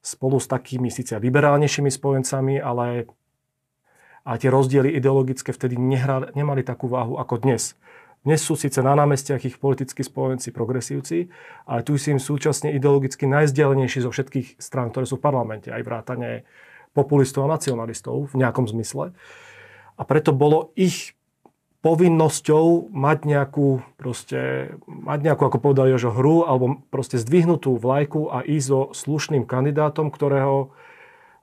spolu 0.01 0.41
s 0.41 0.49
takými 0.49 0.89
síce 0.89 1.21
liberálnejšími 1.21 1.91
spojencami, 1.93 2.57
ale 2.57 3.05
a 4.25 4.35
tie 4.41 4.49
rozdiely 4.49 4.89
ideologické 4.97 5.53
vtedy 5.53 5.77
nehrali, 5.77 6.33
nemali 6.33 6.65
takú 6.65 6.89
váhu 6.89 7.21
ako 7.21 7.45
dnes. 7.45 7.77
Dnes 8.19 8.43
sú 8.43 8.59
síce 8.59 8.83
na 8.83 8.99
námestiach 8.99 9.47
ich 9.47 9.55
politickí 9.63 10.03
spojenci 10.03 10.51
progresívci, 10.51 11.31
ale 11.63 11.87
tu 11.87 11.95
sú 11.95 12.11
im 12.11 12.19
súčasne 12.19 12.75
ideologicky 12.75 13.23
najzdialenejší 13.23 14.03
zo 14.03 14.11
všetkých 14.11 14.59
strán, 14.59 14.91
ktoré 14.91 15.07
sú 15.07 15.15
v 15.15 15.23
parlamente, 15.23 15.71
aj 15.71 15.87
vrátane 15.87 16.43
populistov 16.91 17.47
a 17.47 17.53
nacionalistov 17.55 18.27
v 18.27 18.35
nejakom 18.43 18.67
zmysle. 18.67 19.15
A 19.95 20.01
preto 20.03 20.35
bolo 20.35 20.75
ich 20.75 21.15
povinnosťou 21.79 22.91
mať 22.91 23.19
nejakú, 23.23 23.79
proste, 23.95 24.75
mať 24.83 25.19
nejakú, 25.23 25.47
ako 25.47 25.63
povedal 25.63 25.87
Jožo, 25.87 26.11
hru, 26.11 26.43
alebo 26.43 26.83
proste 26.91 27.15
zdvihnutú 27.15 27.79
vlajku 27.79 28.27
a 28.27 28.43
ísť 28.43 28.67
so 28.67 28.79
slušným 28.91 29.47
kandidátom, 29.47 30.11
ktorého 30.11 30.75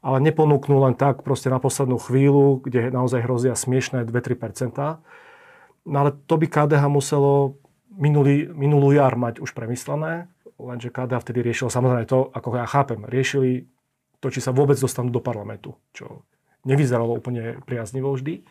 ale 0.06 0.22
neponúknú 0.22 0.78
len 0.86 0.94
tak 0.94 1.26
proste 1.26 1.50
na 1.50 1.58
poslednú 1.58 1.98
chvíľu, 1.98 2.62
kde 2.62 2.94
naozaj 2.94 3.26
hrozia 3.26 3.58
smiešné 3.58 4.06
2-3%. 4.06 5.02
No 5.86 6.02
ale 6.02 6.10
to 6.26 6.34
by 6.34 6.46
KDH 6.50 6.82
muselo 6.90 7.62
minulý, 7.94 8.50
minulú 8.50 8.90
jar 8.92 9.14
mať 9.14 9.38
už 9.38 9.54
premyslené, 9.54 10.26
lenže 10.58 10.90
KDH 10.90 11.22
vtedy 11.22 11.40
riešilo 11.46 11.70
samozrejme 11.70 12.10
to, 12.10 12.28
ako 12.34 12.58
ja 12.58 12.66
chápem, 12.66 13.06
riešili 13.06 13.70
to, 14.18 14.28
či 14.28 14.42
sa 14.42 14.50
vôbec 14.50 14.76
dostanú 14.76 15.14
do 15.14 15.22
parlamentu, 15.22 15.78
čo 15.94 16.26
nevyzeralo 16.66 17.14
úplne 17.14 17.62
priaznivo 17.62 18.10
vždy 18.12 18.42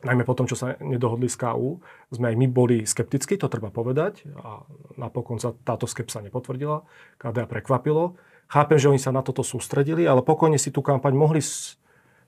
najmä 0.00 0.24
po 0.24 0.32
tom, 0.32 0.48
čo 0.48 0.56
sa 0.56 0.76
nedohodli 0.80 1.28
s 1.28 1.36
KU, 1.36 1.80
sme 2.08 2.32
aj 2.32 2.36
my 2.36 2.46
boli 2.48 2.88
skeptickí, 2.88 3.36
to 3.36 3.52
treba 3.52 3.68
povedať. 3.68 4.24
A 4.40 4.64
napokon 4.96 5.36
sa 5.36 5.52
táto 5.52 5.84
skepsa 5.84 6.24
nepotvrdila. 6.24 6.84
KDA 7.20 7.44
prekvapilo. 7.44 8.16
Chápem, 8.50 8.78
že 8.80 8.88
oni 8.90 9.00
sa 9.00 9.14
na 9.14 9.22
toto 9.22 9.44
sústredili, 9.44 10.08
ale 10.08 10.24
pokojne 10.24 10.58
si 10.58 10.72
tú 10.72 10.80
kampaň 10.80 11.14
mohli 11.14 11.44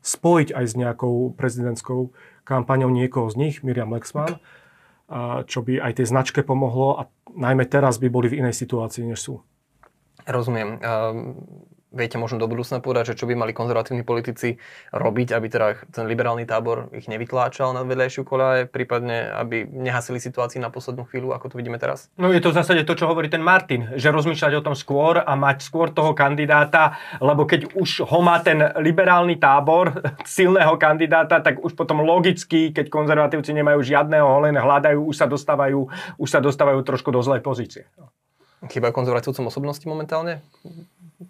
spojiť 0.03 0.49
aj 0.55 0.65
s 0.69 0.75
nejakou 0.77 1.35
prezidentskou 1.35 2.13
kampaňou 2.43 2.91
niekoho 2.91 3.31
z 3.31 3.37
nich, 3.39 3.55
Miriam 3.63 3.91
Lexman, 3.93 4.39
čo 5.47 5.59
by 5.61 5.83
aj 5.83 5.93
tej 6.01 6.07
značke 6.09 6.41
pomohlo 6.43 6.97
a 6.99 7.03
najmä 7.33 7.69
teraz 7.69 8.01
by 8.01 8.09
boli 8.09 8.33
v 8.33 8.45
inej 8.45 8.57
situácii, 8.57 9.09
než 9.09 9.21
sú. 9.21 9.35
Rozumiem. 10.25 10.79
Um 10.79 11.72
viete 11.93 12.17
možno 12.17 12.41
do 12.41 12.49
budúcna 12.49 12.81
povedať, 12.81 13.15
že 13.15 13.19
čo 13.23 13.29
by 13.29 13.37
mali 13.37 13.53
konzervatívni 13.53 14.03
politici 14.03 14.57
robiť, 14.91 15.29
aby 15.37 15.47
teda 15.47 15.67
ten 15.93 16.09
liberálny 16.09 16.49
tábor 16.49 16.89
ich 16.97 17.07
nevytláčal 17.07 17.77
na 17.77 17.85
vedľajšiu 17.85 18.23
koľaj, 18.25 18.73
prípadne 18.73 19.31
aby 19.37 19.69
nehasili 19.69 20.19
situácii 20.19 20.59
na 20.59 20.73
poslednú 20.73 21.05
chvíľu, 21.07 21.37
ako 21.37 21.53
to 21.53 21.59
vidíme 21.61 21.77
teraz? 21.77 22.09
No 22.17 22.33
je 22.33 22.41
to 22.41 22.51
v 22.51 22.59
zásade 22.59 22.83
to, 22.89 22.97
čo 22.97 23.07
hovorí 23.07 23.29
ten 23.29 23.45
Martin, 23.45 23.93
že 23.95 24.09
rozmýšľať 24.09 24.53
o 24.59 24.65
tom 24.65 24.75
skôr 24.75 25.21
a 25.21 25.33
mať 25.37 25.63
skôr 25.63 25.93
toho 25.93 26.17
kandidáta, 26.17 26.97
lebo 27.21 27.45
keď 27.45 27.77
už 27.77 28.09
ho 28.09 28.19
má 28.25 28.41
ten 28.41 28.59
liberálny 28.81 29.37
tábor 29.37 29.93
silného 30.27 30.75
kandidáta, 30.81 31.45
tak 31.45 31.61
už 31.61 31.77
potom 31.77 32.01
logicky, 32.03 32.73
keď 32.73 32.89
konzervatívci 32.89 33.53
nemajú 33.53 33.85
žiadneho, 33.85 34.49
len 34.49 34.57
hľadajú, 34.57 35.13
už 35.13 35.17
sa 35.17 35.27
dostávajú, 35.29 35.87
už 36.17 36.29
sa 36.29 36.41
dostávajú 36.41 36.81
trošku 36.83 37.13
do 37.13 37.21
zlej 37.21 37.45
pozície. 37.45 37.85
Chýbajú 38.63 38.95
konzervatívcom 38.95 39.51
osobnosti 39.51 39.83
momentálne? 39.91 40.39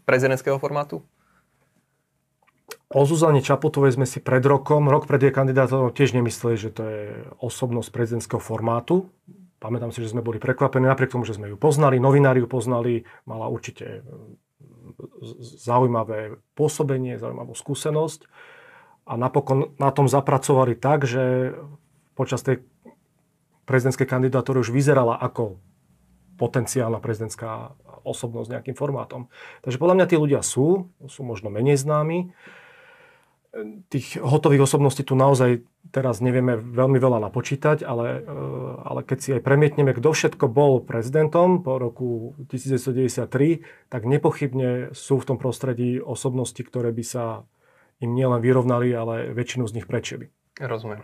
Prezidentského 0.04 0.56
formátu? 0.56 1.02
O 2.92 3.08
Zuzane 3.08 3.40
Čaputovej 3.40 3.96
sme 3.96 4.04
si 4.04 4.20
pred 4.20 4.44
rokom, 4.44 4.92
rok 4.92 5.08
pred 5.08 5.24
jej 5.24 5.32
kandidátom 5.32 5.88
tiež 5.88 6.12
nemysleli, 6.12 6.56
že 6.60 6.70
to 6.72 6.82
je 6.84 7.02
osobnosť 7.40 7.88
prezidentského 7.88 8.40
formátu. 8.40 9.08
Pamätám 9.56 9.94
si, 9.94 10.04
že 10.04 10.12
sme 10.12 10.20
boli 10.20 10.36
prekvapení, 10.36 10.84
napriek 10.84 11.16
tomu, 11.16 11.24
že 11.24 11.38
sme 11.38 11.48
ju 11.48 11.56
poznali, 11.56 11.96
novinári 11.96 12.44
ju 12.44 12.48
poznali, 12.50 13.08
mala 13.24 13.48
určite 13.48 14.04
zaujímavé 15.40 16.36
pôsobenie, 16.52 17.16
zaujímavú 17.16 17.56
skúsenosť. 17.56 18.28
A 19.08 19.16
napokon 19.16 19.72
na 19.80 19.88
tom 19.94 20.10
zapracovali 20.10 20.76
tak, 20.76 21.08
že 21.08 21.56
počas 22.12 22.44
tej 22.44 22.60
prezidentskej 23.64 24.04
kandidatúry 24.04 24.60
už 24.60 24.74
vyzerala 24.74 25.16
ako 25.16 25.62
potenciálna 26.36 26.98
prezidentská 26.98 27.72
osobnosť 28.02 28.58
nejakým 28.58 28.76
formátom. 28.76 29.30
Takže 29.62 29.78
podľa 29.78 29.96
mňa 30.02 30.06
tí 30.10 30.16
ľudia 30.18 30.40
sú, 30.44 30.90
sú 31.06 31.20
možno 31.22 31.48
menej 31.48 31.78
známi. 31.78 32.34
Tých 33.92 34.16
hotových 34.16 34.64
osobností 34.64 35.04
tu 35.04 35.12
naozaj 35.12 35.60
teraz 35.92 36.24
nevieme 36.24 36.56
veľmi 36.56 36.96
veľa 36.96 37.20
napočítať, 37.28 37.84
ale, 37.84 38.22
eh, 38.22 38.72
ale 38.80 39.04
keď 39.04 39.18
si 39.20 39.30
aj 39.36 39.44
premietneme, 39.44 39.92
kto 39.92 40.16
všetko 40.16 40.48
bol 40.48 40.80
prezidentom 40.80 41.60
po 41.60 41.76
roku 41.76 42.32
1993, 42.48 43.60
tak 43.92 44.08
nepochybne 44.08 44.96
sú 44.96 45.20
v 45.20 45.26
tom 45.28 45.36
prostredí 45.36 46.00
osobnosti, 46.00 46.58
ktoré 46.64 46.96
by 46.96 47.04
sa 47.04 47.44
im 48.00 48.16
nielen 48.16 48.40
vyrovnali, 48.40 48.90
ale 48.90 49.30
väčšinu 49.36 49.68
z 49.68 49.74
nich 49.78 49.86
prečili. 49.86 50.32
Rozumiem. 50.60 51.00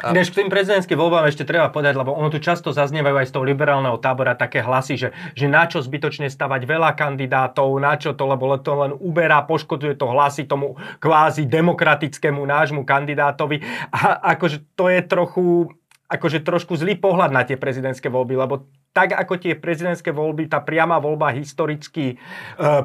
A... 0.00 0.16
Ináč 0.16 0.32
k 0.32 0.40
tým 0.40 0.48
prezidentským 0.48 0.96
voľbám 0.96 1.28
ešte 1.28 1.44
treba 1.44 1.68
povedať, 1.68 2.00
lebo 2.00 2.16
ono 2.16 2.32
tu 2.32 2.40
často 2.40 2.72
zaznievajú 2.72 3.20
aj 3.20 3.28
z 3.28 3.34
toho 3.36 3.44
liberálneho 3.44 4.00
tábora 4.00 4.32
také 4.32 4.64
hlasy, 4.64 4.96
že, 4.96 5.08
že 5.36 5.52
na 5.52 5.68
čo 5.68 5.84
zbytočne 5.84 6.32
stavať 6.32 6.64
veľa 6.64 6.96
kandidátov, 6.96 7.76
na 7.76 8.00
čo 8.00 8.16
to, 8.16 8.24
lebo 8.24 8.56
to 8.56 8.72
len 8.72 8.92
uberá, 8.96 9.44
poškoduje 9.44 10.00
to 10.00 10.08
hlasy 10.08 10.48
tomu 10.48 10.80
kvázi 10.96 11.44
demokratickému 11.44 12.40
nášmu 12.40 12.88
kandidátovi. 12.88 13.60
A 13.92 14.32
akože 14.32 14.64
to 14.72 14.88
je 14.88 15.00
trochu 15.04 15.68
akože 16.06 16.46
trošku 16.46 16.78
zlý 16.78 16.94
pohľad 17.02 17.34
na 17.34 17.42
tie 17.42 17.58
prezidentské 17.58 18.06
voľby, 18.06 18.38
lebo 18.38 18.70
tak 18.94 19.12
ako 19.12 19.36
tie 19.36 19.52
prezidentské 19.52 20.08
voľby, 20.08 20.48
tá 20.48 20.64
priama 20.64 20.96
voľba 20.96 21.34
historicky 21.36 22.14
e, 22.14 22.16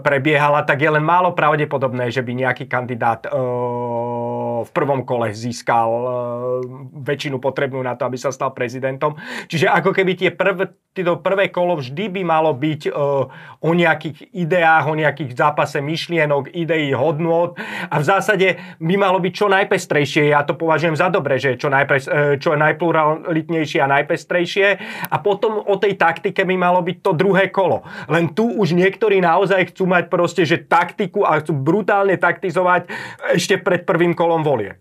prebiehala, 0.03 0.67
tak 0.67 0.83
je 0.83 0.91
len 0.91 1.05
málo 1.05 1.31
pravdepodobné, 1.31 2.11
že 2.11 2.19
by 2.19 2.31
nejaký 2.35 2.65
kandidát 2.67 3.23
e, 3.23 3.31
v 4.63 4.71
prvom 4.71 5.01
kole 5.05 5.33
získal 5.33 5.89
e, 5.89 6.09
väčšinu 7.01 7.37
potrebnú 7.41 7.81
na 7.81 7.97
to, 7.97 8.05
aby 8.05 8.17
sa 8.17 8.29
stal 8.29 8.53
prezidentom. 8.53 9.17
Čiže 9.47 9.69
ako 9.69 9.91
keby 9.91 10.17
tie 10.17 10.31
prv, 10.31 10.71
to 10.91 11.13
prvé 11.23 11.47
kolo 11.47 11.79
vždy 11.79 12.11
by 12.11 12.21
malo 12.27 12.51
byť 12.51 12.81
e, 12.87 12.91
o 13.61 13.71
nejakých 13.71 14.33
ideách, 14.35 14.85
o 14.91 14.95
nejakých 14.97 15.31
zápase 15.37 15.79
myšlienok, 15.79 16.51
ideí, 16.51 16.91
hodnôt 16.91 17.55
a 17.87 17.95
v 17.97 18.05
zásade 18.05 18.47
by 18.79 18.95
malo 18.99 19.23
byť 19.23 19.33
čo 19.33 19.47
najpestrejšie. 19.47 20.35
Ja 20.35 20.43
to 20.43 20.59
považujem 20.59 20.99
za 20.99 21.07
dobre, 21.07 21.39
že 21.39 21.55
čo, 21.55 21.71
najpes, 21.71 22.11
e, 22.11 22.37
čo 22.37 22.59
najpluralitnejšie 22.59 23.79
a 23.79 23.87
najpestrejšie 23.87 24.67
a 25.07 25.15
potom 25.23 25.63
o 25.63 25.75
tej 25.79 25.95
taktike 25.95 26.43
by 26.43 26.55
malo 26.59 26.83
byť 26.83 26.97
to 26.99 27.11
druhé 27.15 27.47
kolo. 27.49 27.87
Len 28.11 28.31
tu 28.35 28.51
už 28.51 28.75
niektorí 28.75 29.23
naozaj 29.23 29.71
chcú 29.71 29.87
mať 29.87 30.11
proste, 30.11 30.43
že 30.43 30.59
taktiku 30.59 31.23
a 31.23 31.39
chcú 31.39 31.55
brutálne 31.55 32.19
taktizovať 32.19 32.91
ešte 33.35 33.55
pred 33.61 33.87
prvým 33.87 34.11
kolom 34.11 34.43
volieb. 34.51 34.77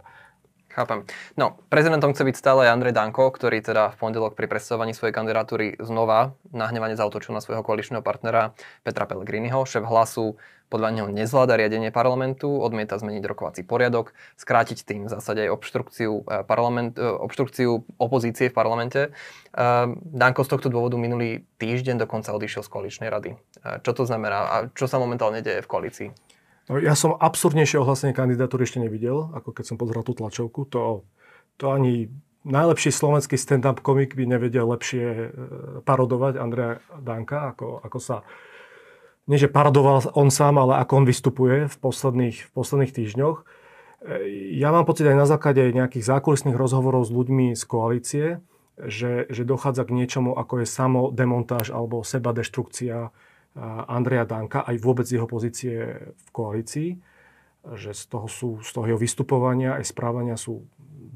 Chápem. 0.70 1.02
No, 1.34 1.58
prezidentom 1.66 2.14
chce 2.14 2.22
byť 2.22 2.36
stále 2.38 2.70
Andrej 2.70 2.94
Danko, 2.94 3.34
ktorý 3.34 3.58
teda 3.58 3.90
v 3.90 3.96
pondelok 3.98 4.38
pri 4.38 4.46
predstavovaní 4.46 4.94
svojej 4.94 5.10
kandidatúry 5.10 5.74
znova 5.82 6.38
nahnevane 6.54 6.94
zautočil 6.94 7.34
na 7.34 7.42
svojho 7.42 7.66
koaličného 7.66 8.06
partnera 8.06 8.54
Petra 8.86 9.02
Pellegriniho. 9.02 9.66
Šéf 9.66 9.82
hlasu 9.82 10.38
podľa 10.70 10.94
neho 10.94 11.08
nezvláda 11.10 11.58
riadenie 11.58 11.90
parlamentu, 11.90 12.46
odmieta 12.62 12.94
zmeniť 12.94 13.26
rokovací 13.26 13.66
poriadok, 13.66 14.14
skrátiť 14.38 14.86
tým 14.86 15.10
v 15.10 15.12
zásade 15.12 15.42
aj 15.42 15.50
obštrukciu, 15.58 16.22
eh, 16.22 16.46
parlament, 16.46 16.94
eh, 16.94 17.02
obštrukciu 17.02 17.82
opozície 17.98 18.48
v 18.48 18.54
parlamente. 18.54 19.10
Eh, 19.10 19.86
Danko 20.06 20.46
z 20.46 20.54
tohto 20.54 20.70
dôvodu 20.70 20.94
minulý 20.94 21.42
týždeň 21.58 22.06
dokonca 22.06 22.30
odišiel 22.30 22.62
z 22.62 22.70
koaličnej 22.70 23.10
rady. 23.10 23.34
Čo 23.82 23.92
to 23.92 24.02
znamená 24.06 24.38
a 24.46 24.56
čo 24.72 24.86
sa 24.86 25.02
momentálne 25.02 25.42
deje 25.42 25.66
v 25.66 25.68
koalícii? 25.68 26.08
No, 26.70 26.78
ja 26.78 26.94
som 26.94 27.18
absurdnejšie 27.18 27.82
ohlásenie 27.82 28.14
kandidatúry 28.14 28.62
ešte 28.62 28.78
nevidel, 28.78 29.34
ako 29.34 29.50
keď 29.50 29.74
som 29.74 29.76
pozrel 29.76 30.06
tú 30.06 30.14
tlačovku. 30.14 30.70
To, 30.70 31.02
to 31.58 31.74
ani 31.74 32.14
najlepší 32.46 32.94
slovenský 32.94 33.34
stand-up 33.34 33.82
komik 33.82 34.14
by 34.14 34.22
nevedel 34.22 34.70
lepšie 34.70 35.06
e, 35.10 35.26
parodovať 35.82 36.38
Andreja 36.38 36.78
Danka, 37.02 37.50
ako, 37.50 37.82
ako 37.82 37.98
sa 37.98 38.16
nie 39.26 39.34
že 39.34 39.50
parodoval 39.50 40.14
on 40.14 40.30
sám, 40.30 40.62
ale 40.62 40.78
ako 40.78 41.02
on 41.02 41.06
vystupuje 41.10 41.66
v 41.66 41.76
posledných, 41.82 42.38
v 42.46 42.50
posledných 42.54 42.94
týždňoch. 42.94 43.36
E, 43.42 43.44
ja 44.54 44.70
mám 44.70 44.86
pocit 44.86 45.10
aj 45.10 45.18
na 45.18 45.26
základe 45.26 45.66
nejakých 45.74 46.06
zákulisných 46.06 46.54
rozhovorov 46.54 47.02
s 47.02 47.10
ľuďmi 47.10 47.58
z 47.58 47.62
koalície, 47.66 48.26
že, 48.78 49.26
že 49.26 49.42
dochádza 49.42 49.90
k 49.90 49.94
niečomu, 49.98 50.38
ako 50.38 50.62
je 50.62 50.66
samodemontáž 50.70 51.74
alebo 51.74 52.06
seba 52.06 52.30
deštrukcia 52.30 53.10
Andreja 53.58 54.24
Danka, 54.24 54.62
aj 54.62 54.76
vôbec 54.78 55.06
jeho 55.10 55.26
pozície 55.26 56.06
v 56.14 56.28
koalícii, 56.30 56.90
že 57.74 57.92
z 57.92 58.02
toho, 58.06 58.26
sú, 58.30 58.48
z 58.62 58.70
toho 58.72 58.86
jeho 58.86 59.00
vystupovania 59.00 59.76
aj 59.76 59.90
správania 59.90 60.38
sú 60.38 60.64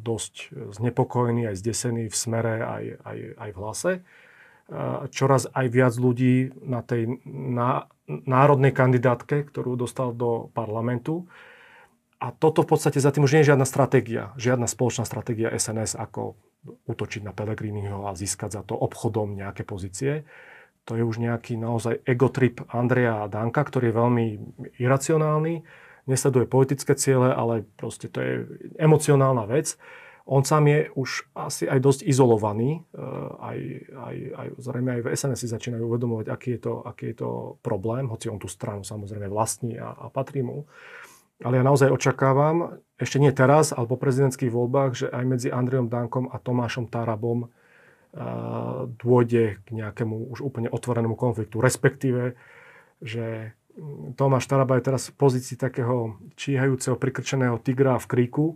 dosť 0.05 0.53
znepokojení, 0.77 1.49
aj 1.49 1.57
zdesení 1.57 2.13
v 2.13 2.17
smere, 2.17 2.61
aj, 2.61 2.85
aj, 3.07 3.19
aj 3.41 3.51
v 3.51 3.59
hlase. 3.59 3.93
Čoraz 5.09 5.49
aj 5.49 5.67
viac 5.73 5.95
ľudí 5.97 6.53
na 6.61 6.85
tej 6.85 7.21
na, 7.25 7.89
národnej 8.09 8.73
kandidátke, 8.77 9.49
ktorú 9.49 9.81
dostal 9.81 10.13
do 10.13 10.53
parlamentu. 10.53 11.25
A 12.21 12.33
toto 12.33 12.65
v 12.65 12.77
podstate 12.77 13.01
za 13.01 13.13
tým 13.13 13.25
už 13.25 13.37
nie 13.37 13.43
je 13.45 13.53
žiadna 13.53 13.69
stratégia, 13.69 14.33
žiadna 14.41 14.65
spoločná 14.69 15.05
stratégia 15.05 15.53
SNS, 15.53 15.97
ako 15.97 16.37
útočiť 16.89 17.21
na 17.25 17.37
Pelegriniho 17.37 18.09
a 18.09 18.17
získať 18.17 18.61
za 18.61 18.63
to 18.65 18.73
obchodom 18.73 19.37
nejaké 19.37 19.69
pozície 19.69 20.25
to 20.85 21.01
je 21.01 21.03
už 21.05 21.17
nejaký 21.17 21.57
naozaj 21.57 22.05
egotrip 22.05 22.61
Andreja 22.69 23.25
Danka, 23.29 23.65
ktorý 23.65 23.91
je 23.91 23.99
veľmi 23.99 24.27
iracionálny, 24.77 25.65
nesleduje 26.05 26.45
politické 26.45 26.93
ciele, 26.93 27.33
ale 27.33 27.65
proste 27.81 28.13
to 28.13 28.21
je 28.21 28.33
emocionálna 28.77 29.49
vec. 29.49 29.81
On 30.25 30.41
sám 30.41 30.65
je 30.73 30.89
už 30.97 31.29
asi 31.37 31.69
aj 31.69 31.85
dosť 31.85 32.01
izolovaný, 32.09 32.81
eh, 32.81 33.01
aj, 33.41 33.59
aj, 33.93 34.17
aj 34.33 34.47
zrejme 34.57 34.91
aj 34.97 35.01
v 35.05 35.09
SNS 35.13 35.41
si 35.45 35.49
začínajú 35.53 35.85
uvedomovať, 35.85 36.27
aký 36.33 36.57
je, 36.57 36.61
to, 36.65 36.75
aký 36.81 37.05
je 37.13 37.17
to 37.21 37.31
problém, 37.61 38.09
hoci 38.09 38.33
on 38.33 38.41
tú 38.41 38.49
stranu 38.49 38.85
samozrejme 38.85 39.29
vlastní 39.29 39.77
a, 39.77 39.93
a 39.93 40.09
patrí 40.09 40.41
mu. 40.41 40.65
Ale 41.45 41.61
ja 41.61 41.65
naozaj 41.67 41.91
očakávam, 41.93 42.79
ešte 42.97 43.19
nie 43.19 43.35
teraz, 43.35 43.75
ale 43.75 43.91
po 43.91 43.99
prezidentských 43.99 44.55
voľbách, 44.55 44.91
že 44.95 45.07
aj 45.11 45.25
medzi 45.27 45.49
Andrejom 45.51 45.91
Dankom 45.91 46.31
a 46.31 46.41
Tomášom 46.41 46.89
Tarabom 46.89 47.51
dôjde 49.03 49.59
k 49.67 49.69
nejakému 49.75 50.31
už 50.31 50.47
úplne 50.47 50.71
otvorenému 50.71 51.19
konfliktu. 51.19 51.59
Respektíve, 51.59 52.39
že 53.03 53.59
Tomáš 54.15 54.47
Taraba 54.47 54.79
je 54.79 54.87
teraz 54.87 55.11
v 55.11 55.19
pozícii 55.19 55.59
takého 55.59 56.15
číhajúceho 56.39 56.95
prikrčeného 56.95 57.59
tigra 57.59 57.99
v 57.99 58.07
kríku, 58.07 58.47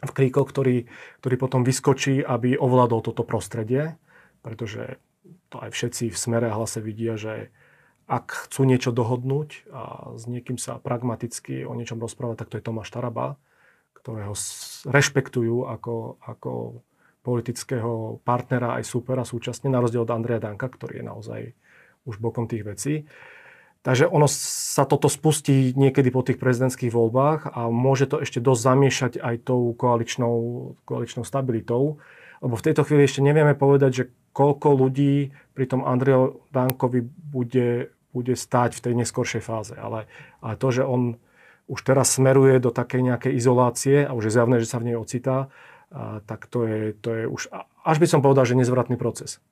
v 0.00 0.12
kríkoch, 0.16 0.48
ktorý, 0.48 0.88
ktorý 1.20 1.34
potom 1.36 1.60
vyskočí, 1.60 2.24
aby 2.24 2.56
ovládol 2.56 3.04
toto 3.04 3.20
prostredie, 3.20 4.00
pretože 4.40 4.96
to 5.52 5.60
aj 5.60 5.76
všetci 5.76 6.08
v 6.08 6.16
smere 6.16 6.48
a 6.48 6.56
hlase 6.56 6.80
vidia, 6.80 7.20
že 7.20 7.52
ak 8.08 8.48
chcú 8.48 8.64
niečo 8.64 8.90
dohodnúť 8.96 9.70
a 9.70 10.16
s 10.16 10.24
niekým 10.24 10.56
sa 10.56 10.80
pragmaticky 10.80 11.68
o 11.68 11.76
niečom 11.76 12.00
rozprávať, 12.00 12.42
tak 12.42 12.48
to 12.48 12.56
je 12.58 12.66
Tomáš 12.66 12.88
Taraba, 12.90 13.36
ktorého 13.92 14.32
rešpektujú 14.88 15.68
ako, 15.68 16.16
ako 16.24 16.80
politického 17.20 18.22
partnera 18.24 18.80
aj 18.80 18.84
supera 18.88 19.24
súčasne, 19.24 19.68
na 19.68 19.80
rozdiel 19.80 20.08
od 20.08 20.12
Andreja 20.12 20.40
Danka, 20.40 20.68
ktorý 20.68 21.00
je 21.00 21.04
naozaj 21.04 21.40
už 22.08 22.16
bokom 22.16 22.48
tých 22.48 22.64
vecí. 22.64 22.94
Takže 23.80 24.04
ono 24.12 24.28
sa 24.28 24.84
toto 24.84 25.08
spustí 25.08 25.72
niekedy 25.72 26.12
po 26.12 26.20
tých 26.20 26.36
prezidentských 26.36 26.92
voľbách 26.92 27.56
a 27.56 27.72
môže 27.72 28.04
to 28.12 28.20
ešte 28.20 28.36
dosť 28.36 28.60
zamiešať 28.60 29.12
aj 29.24 29.36
tou 29.48 29.72
koaličnou, 29.72 30.36
koaličnou 30.84 31.24
stabilitou, 31.24 31.96
lebo 32.44 32.54
v 32.56 32.64
tejto 32.64 32.84
chvíli 32.84 33.08
ešte 33.08 33.24
nevieme 33.24 33.56
povedať, 33.56 33.90
že 33.92 34.04
koľko 34.36 34.84
ľudí 34.84 35.32
pri 35.56 35.64
tom 35.64 35.88
Andrejo 35.88 36.44
Dankovi 36.52 37.00
bude, 37.04 37.92
bude 38.12 38.34
stáť 38.36 38.76
v 38.76 38.84
tej 38.84 38.94
neskoršej 39.00 39.42
fáze. 39.44 39.74
Ale, 39.80 40.04
ale 40.44 40.54
to, 40.60 40.68
že 40.68 40.84
on 40.84 41.16
už 41.64 41.80
teraz 41.80 42.20
smeruje 42.20 42.60
do 42.60 42.68
takej 42.68 43.00
nejakej 43.00 43.32
izolácie 43.32 44.04
a 44.04 44.12
už 44.12 44.28
je 44.28 44.34
zjavné, 44.36 44.56
že 44.60 44.68
sa 44.68 44.76
v 44.76 44.92
nej 44.92 44.96
ocitá, 45.00 45.48
tak 46.26 46.46
to 46.46 46.66
je, 46.66 46.94
to 46.98 47.08
je 47.14 47.24
už, 47.26 47.50
až 47.82 47.96
by 47.98 48.06
som 48.06 48.22
povedal, 48.22 48.46
že 48.46 48.54
nezvratný 48.54 48.94
proces. 48.94 49.42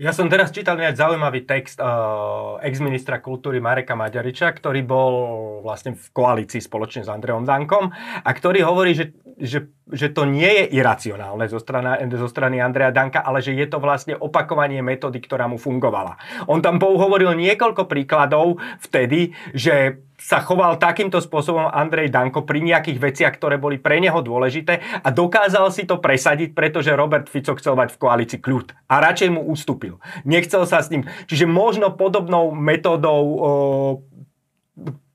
Ja 0.00 0.16
som 0.16 0.32
teraz 0.32 0.48
čítal 0.48 0.80
nejak 0.80 0.96
zaujímavý 0.96 1.44
text 1.44 1.76
uh, 1.76 2.56
ex-ministra 2.64 3.20
kultúry 3.20 3.60
Mareka 3.60 3.92
Maďariča, 3.92 4.48
ktorý 4.56 4.80
bol 4.80 5.12
vlastne 5.60 5.92
v 5.92 6.04
koalícii 6.16 6.56
spoločne 6.56 7.04
s 7.04 7.12
Andreom 7.12 7.44
Dankom 7.44 7.92
a 8.24 8.30
ktorý 8.32 8.64
hovorí, 8.64 8.96
že, 8.96 9.12
že, 9.36 9.68
že 9.92 10.10
to 10.14 10.26
nie 10.26 10.48
je 10.48 10.64
iracionálne 10.78 11.46
zo 11.50 11.58
strany, 11.58 12.06
zo 12.10 12.28
strany 12.30 12.62
Andreja 12.62 12.94
Danka, 12.94 13.22
ale 13.22 13.42
že 13.42 13.54
je 13.54 13.66
to 13.66 13.82
vlastne 13.82 14.14
opakovanie 14.16 14.80
metódy, 14.80 15.18
ktorá 15.22 15.46
mu 15.50 15.58
fungovala. 15.60 16.16
On 16.46 16.62
tam 16.62 16.80
hovoril 16.80 17.34
niekoľko 17.36 17.86
príkladov 17.86 18.58
vtedy, 18.82 19.34
že 19.54 20.02
sa 20.20 20.44
choval 20.44 20.76
takýmto 20.76 21.16
spôsobom 21.16 21.72
Andrej 21.72 22.12
Danko 22.12 22.44
pri 22.44 22.60
nejakých 22.60 22.98
veciach, 23.00 23.32
ktoré 23.40 23.56
boli 23.56 23.80
pre 23.80 24.04
neho 24.04 24.20
dôležité 24.20 25.00
a 25.00 25.08
dokázal 25.08 25.72
si 25.72 25.88
to 25.88 25.96
presadiť, 25.96 26.52
pretože 26.52 26.92
Robert 26.92 27.32
Fico 27.32 27.56
chcel 27.56 27.72
mať 27.72 27.96
v 27.96 28.00
koalícii 28.04 28.40
kľud 28.44 28.76
a 28.92 29.00
radšej 29.00 29.32
mu 29.32 29.48
ustúpil. 29.48 29.96
Nechcel 30.28 30.68
sa 30.68 30.84
s 30.84 30.92
ním. 30.92 31.08
Čiže 31.24 31.48
možno 31.48 31.96
podobnou 31.96 32.52
metódou 32.52 33.24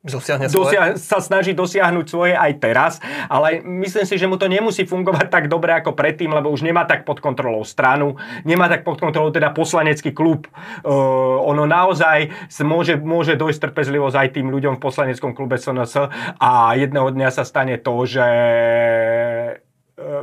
Dosiahne? 0.05 0.45
Dosia- 0.45 0.93
sa 1.01 1.17
snaží 1.17 1.57
dosiahnuť 1.57 2.05
svoje 2.05 2.37
aj 2.37 2.51
teraz, 2.61 2.93
ale 3.25 3.65
myslím 3.65 4.05
si, 4.05 4.15
že 4.21 4.29
mu 4.29 4.37
to 4.37 4.45
nemusí 4.45 4.85
fungovať 4.85 5.33
tak 5.33 5.49
dobre 5.49 5.73
ako 5.73 5.97
predtým, 5.97 6.29
lebo 6.29 6.53
už 6.53 6.61
nemá 6.61 6.85
tak 6.85 7.09
pod 7.09 7.17
kontrolou 7.17 7.65
stranu, 7.65 8.13
nemá 8.45 8.69
tak 8.69 8.85
pod 8.85 9.01
kontrolou 9.01 9.33
teda 9.33 9.49
poslanecký 9.49 10.13
klub. 10.13 10.45
Uh, 10.85 11.41
ono 11.41 11.65
naozaj 11.65 12.29
môže, 12.61 13.01
môže 13.01 13.33
dojsť 13.33 13.69
trpezlivosť 13.69 14.15
aj 14.15 14.29
tým 14.37 14.53
ľuďom 14.53 14.77
v 14.77 14.83
poslaneckom 14.85 15.33
klube 15.33 15.57
SNS 15.57 16.13
a 16.37 16.77
jedného 16.77 17.09
dňa 17.09 17.29
sa 17.33 17.41
stane 17.41 17.81
to, 17.81 18.05
že 18.05 18.25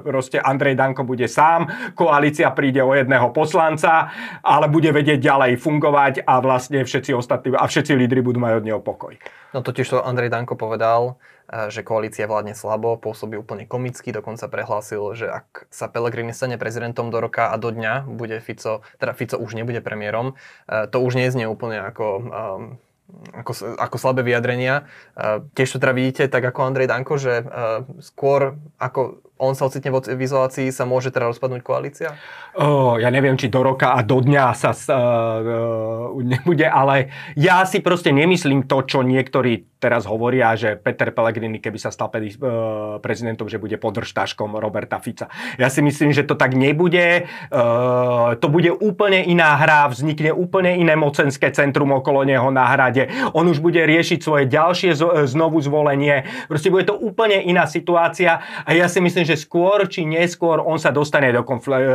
proste 0.04 0.37
Andrej 0.37 0.76
Danko 0.76 1.04
bude 1.04 1.24
sám, 1.28 1.68
koalícia 1.96 2.52
príde 2.52 2.85
o 2.85 2.92
jedného 2.92 3.32
poslanca, 3.32 4.12
ale 4.44 4.68
bude 4.68 4.92
vedieť 4.92 5.18
ďalej 5.18 5.56
fungovať 5.56 6.14
a 6.28 6.44
vlastne 6.44 6.85
všetci 6.85 7.16
ostatní 7.16 7.56
a 7.56 7.64
všetci 7.64 7.96
lídry 7.96 8.20
budú 8.20 8.38
mať 8.38 8.61
od 8.61 8.64
neho 8.68 8.80
pokoj. 8.85 9.16
No 9.56 9.64
totiž 9.64 9.88
to 9.88 10.04
Andrej 10.04 10.32
Danko 10.32 10.56
povedal, 10.56 11.20
e, 11.48 11.68
že 11.72 11.85
koalícia 11.85 12.28
vládne 12.28 12.56
slabo, 12.56 13.00
pôsobí 13.00 13.37
úplne 13.37 13.68
komicky, 13.68 14.12
dokonca 14.12 14.48
prehlásil, 14.48 15.02
že 15.16 15.26
ak 15.28 15.68
sa 15.68 15.88
Pellegrini 15.88 16.32
stane 16.32 16.56
prezidentom 16.56 17.08
do 17.12 17.20
roka 17.20 17.52
a 17.52 17.56
do 17.56 17.72
dňa 17.72 18.08
bude 18.08 18.40
Fico, 18.40 18.85
teda 19.00 19.12
Fico 19.12 19.37
už 19.40 19.56
nebude 19.56 19.80
premiérom, 19.80 20.37
e, 20.68 20.88
to 20.88 21.00
už 21.00 21.16
neznie 21.16 21.48
úplne 21.48 21.80
ako 21.80 22.06
um, 22.28 22.64
ako, 23.12 23.76
ako 23.76 23.96
slabé 24.00 24.24
vyjadrenia. 24.24 24.88
Uh, 25.12 25.44
tiež 25.52 25.76
to 25.76 25.78
teda 25.82 25.92
vidíte 25.92 26.32
tak 26.32 26.40
ako 26.48 26.64
Andrej 26.64 26.88
Danko, 26.88 27.20
že 27.20 27.44
uh, 27.44 27.85
skôr 28.00 28.56
ako 28.80 29.20
on 29.42 29.59
sa 29.59 29.66
ocitne 29.66 29.90
v 29.90 30.22
izolácii, 30.22 30.70
sa 30.70 30.87
môže 30.87 31.11
teda 31.11 31.26
rozpadnúť 31.35 31.66
koalícia? 31.66 32.14
Oh, 32.55 32.94
ja 32.94 33.11
neviem, 33.11 33.35
či 33.35 33.50
do 33.50 33.66
roka 33.66 33.98
a 33.98 34.07
do 34.07 34.22
dňa 34.22 34.55
sa 34.55 34.70
uh, 34.70 34.94
uh, 34.94 36.22
nebude, 36.22 36.62
ale 36.62 37.11
ja 37.35 37.66
si 37.66 37.83
proste 37.83 38.14
nemyslím 38.14 38.70
to, 38.70 38.87
čo 38.87 39.02
niektorí 39.02 39.66
teraz 39.83 40.07
hovoria, 40.07 40.55
že 40.55 40.78
Peter 40.78 41.11
Pellegrini, 41.11 41.59
keby 41.59 41.74
sa 41.74 41.90
stal 41.90 42.07
uh, 42.07 43.02
prezidentom, 43.02 43.50
že 43.50 43.59
bude 43.59 43.74
podržtaškom 43.83 44.55
Roberta 44.62 45.02
Fica. 45.02 45.26
Ja 45.59 45.66
si 45.66 45.83
myslím, 45.83 46.14
že 46.14 46.22
to 46.22 46.38
tak 46.38 46.55
nebude. 46.55 47.26
Uh, 47.50 48.38
to 48.38 48.46
bude 48.46 48.70
úplne 48.70 49.26
iná 49.26 49.59
hra, 49.59 49.90
vznikne 49.90 50.31
úplne 50.31 50.78
iné 50.78 50.94
mocenské 50.94 51.50
centrum 51.50 51.90
okolo 51.90 52.22
neho 52.22 52.46
na 52.55 52.70
hrade. 52.70 53.11
On 53.35 53.42
už 53.42 53.59
bude 53.59 53.83
riešiť 53.83 54.22
svoje 54.22 54.46
ďalšie 54.46 54.94
znovu 55.26 55.59
zvolenie. 55.59 56.31
Proste 56.46 56.70
bude 56.70 56.87
to 56.87 56.94
úplne 56.94 57.42
iná 57.42 57.66
situácia 57.66 58.44
a 58.62 58.70
ja 58.70 58.87
si 58.87 59.02
myslím, 59.02 59.26
že 59.26 59.32
že 59.33 59.49
skôr 59.49 59.88
či 59.88 60.05
neskôr 60.05 60.61
on 60.61 60.77
sa 60.77 60.92
dostane 60.92 61.33
do, 61.33 61.40
konfl- 61.40 61.81
e, 61.81 61.88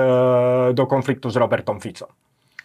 do 0.73 0.83
konfliktu 0.89 1.29
s 1.29 1.37
Robertom 1.37 1.77
Ficom. 1.77 2.09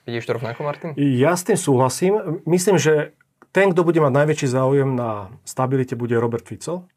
Vidíš 0.02 0.26
to 0.26 0.32
rovnako, 0.34 0.60
Martin? 0.66 0.90
Ja 0.98 1.36
s 1.38 1.46
tým 1.46 1.54
súhlasím. 1.60 2.42
Myslím, 2.42 2.74
že 2.80 3.14
ten, 3.52 3.70
kto 3.70 3.84
bude 3.84 4.00
mať 4.00 4.12
najväčší 4.16 4.48
záujem 4.48 4.96
na 4.96 5.28
stabilite, 5.44 5.94
bude 5.94 6.16
Robert 6.16 6.48
Fico. 6.48 6.88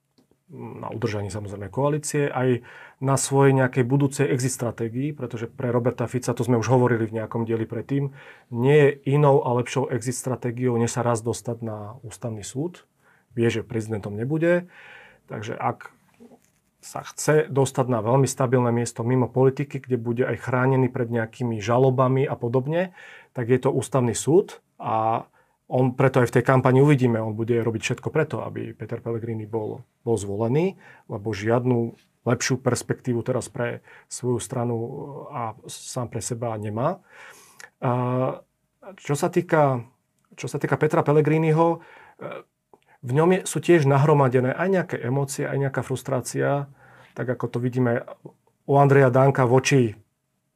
Na 0.50 0.94
udržanie 0.94 1.34
samozrejme 1.34 1.74
koalície, 1.74 2.30
aj 2.30 2.62
na 3.02 3.18
svojej 3.18 3.58
nejakej 3.58 3.84
budúcej 3.84 4.26
exit 4.30 4.54
stratégii, 4.54 5.12
pretože 5.12 5.50
pre 5.50 5.74
Roberta 5.74 6.06
Fica, 6.06 6.38
to 6.38 6.46
sme 6.46 6.56
už 6.56 6.70
hovorili 6.70 7.10
v 7.10 7.18
nejakom 7.18 7.44
dieli 7.44 7.66
predtým, 7.66 8.14
nie 8.54 8.78
je 8.78 8.92
inou 9.18 9.42
a 9.42 9.58
lepšou 9.58 9.90
exit 9.90 10.16
stratégiou, 10.16 10.78
než 10.78 10.96
sa 10.96 11.02
raz 11.02 11.26
dostať 11.26 11.58
na 11.66 11.98
ústavný 12.06 12.46
súd. 12.46 12.86
Vie, 13.36 13.50
že 13.52 13.66
prezidentom 13.66 14.16
nebude. 14.16 14.70
Takže 15.28 15.58
ak 15.58 15.92
sa 16.86 17.02
chce 17.02 17.50
dostať 17.50 17.90
na 17.90 18.06
veľmi 18.06 18.30
stabilné 18.30 18.70
miesto 18.70 19.02
mimo 19.02 19.26
politiky, 19.26 19.82
kde 19.82 19.98
bude 19.98 20.22
aj 20.22 20.38
chránený 20.38 20.94
pred 20.94 21.10
nejakými 21.10 21.58
žalobami 21.58 22.30
a 22.30 22.38
podobne, 22.38 22.94
tak 23.34 23.50
je 23.50 23.58
to 23.58 23.74
ústavný 23.74 24.14
súd 24.14 24.62
a 24.78 25.26
on 25.66 25.98
preto 25.98 26.22
aj 26.22 26.30
v 26.30 26.36
tej 26.38 26.44
kampani 26.46 26.86
uvidíme, 26.86 27.18
on 27.18 27.34
bude 27.34 27.58
robiť 27.58 27.82
všetko 27.82 28.14
preto, 28.14 28.46
aby 28.46 28.78
Peter 28.78 29.02
Pellegrini 29.02 29.50
bol, 29.50 29.82
bol 30.06 30.14
zvolený, 30.14 30.78
lebo 31.10 31.34
žiadnu 31.34 31.98
lepšiu 32.22 32.62
perspektívu 32.62 33.26
teraz 33.26 33.50
pre 33.50 33.82
svoju 34.06 34.38
stranu 34.38 34.78
a 35.34 35.58
sám 35.66 36.14
pre 36.14 36.22
seba 36.22 36.54
nemá. 36.54 37.02
Čo 39.02 39.14
sa 39.18 39.34
týka, 39.34 39.82
čo 40.38 40.46
sa 40.46 40.62
týka 40.62 40.78
Petra 40.78 41.02
Pellegriniho, 41.02 41.82
v 43.06 43.12
ňom 43.14 43.30
je, 43.38 43.40
sú 43.46 43.62
tiež 43.62 43.86
nahromadené 43.86 44.50
aj 44.50 44.68
nejaké 44.68 44.98
emócie, 44.98 45.46
aj 45.46 45.70
nejaká 45.70 45.86
frustrácia, 45.86 46.66
tak 47.14 47.30
ako 47.30 47.46
to 47.54 47.58
vidíme 47.62 48.02
u 48.66 48.74
Andreja 48.82 49.14
Danka 49.14 49.46
voči 49.46 49.94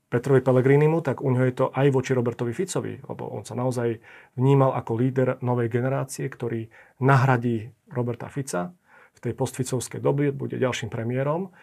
Petrovi 0.10 0.42
Pellegrinimu, 0.42 1.06
tak 1.06 1.22
u 1.22 1.30
ňoho 1.30 1.46
je 1.46 1.54
to 1.54 1.66
aj 1.70 1.94
voči 1.94 2.18
Robertovi 2.18 2.50
Ficovi, 2.58 2.98
lebo 3.06 3.30
on 3.30 3.46
sa 3.46 3.54
naozaj 3.54 4.02
vnímal 4.34 4.74
ako 4.74 4.98
líder 4.98 5.38
novej 5.46 5.70
generácie, 5.70 6.26
ktorý 6.26 6.66
nahradí 6.98 7.70
Roberta 7.94 8.26
Fica 8.34 8.74
v 9.14 9.20
tej 9.22 9.38
postficovskej 9.38 10.02
dobe, 10.02 10.34
bude 10.34 10.58
ďalším 10.58 10.90
premiérom. 10.90 11.54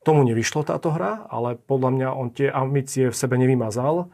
Tomu 0.00 0.24
nevyšlo 0.24 0.64
táto 0.64 0.96
hra, 0.96 1.28
ale 1.28 1.60
podľa 1.60 1.90
mňa 1.92 2.08
on 2.16 2.32
tie 2.32 2.48
ambície 2.48 3.12
v 3.12 3.16
sebe 3.16 3.36
nevymazal. 3.36 4.08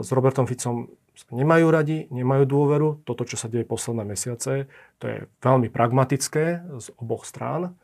S 0.00 0.08
Robertom 0.08 0.48
Ficom 0.48 0.88
nemajú 1.28 1.66
radi, 1.68 2.08
nemajú 2.08 2.44
dôveru. 2.48 2.88
Toto, 3.04 3.28
čo 3.28 3.36
sa 3.36 3.52
deje 3.52 3.68
posledné 3.68 4.08
mesiace, 4.08 4.72
to 4.96 5.04
je 5.04 5.18
veľmi 5.44 5.68
pragmatické 5.68 6.64
z 6.80 6.86
oboch 6.96 7.28
strán. 7.28 7.76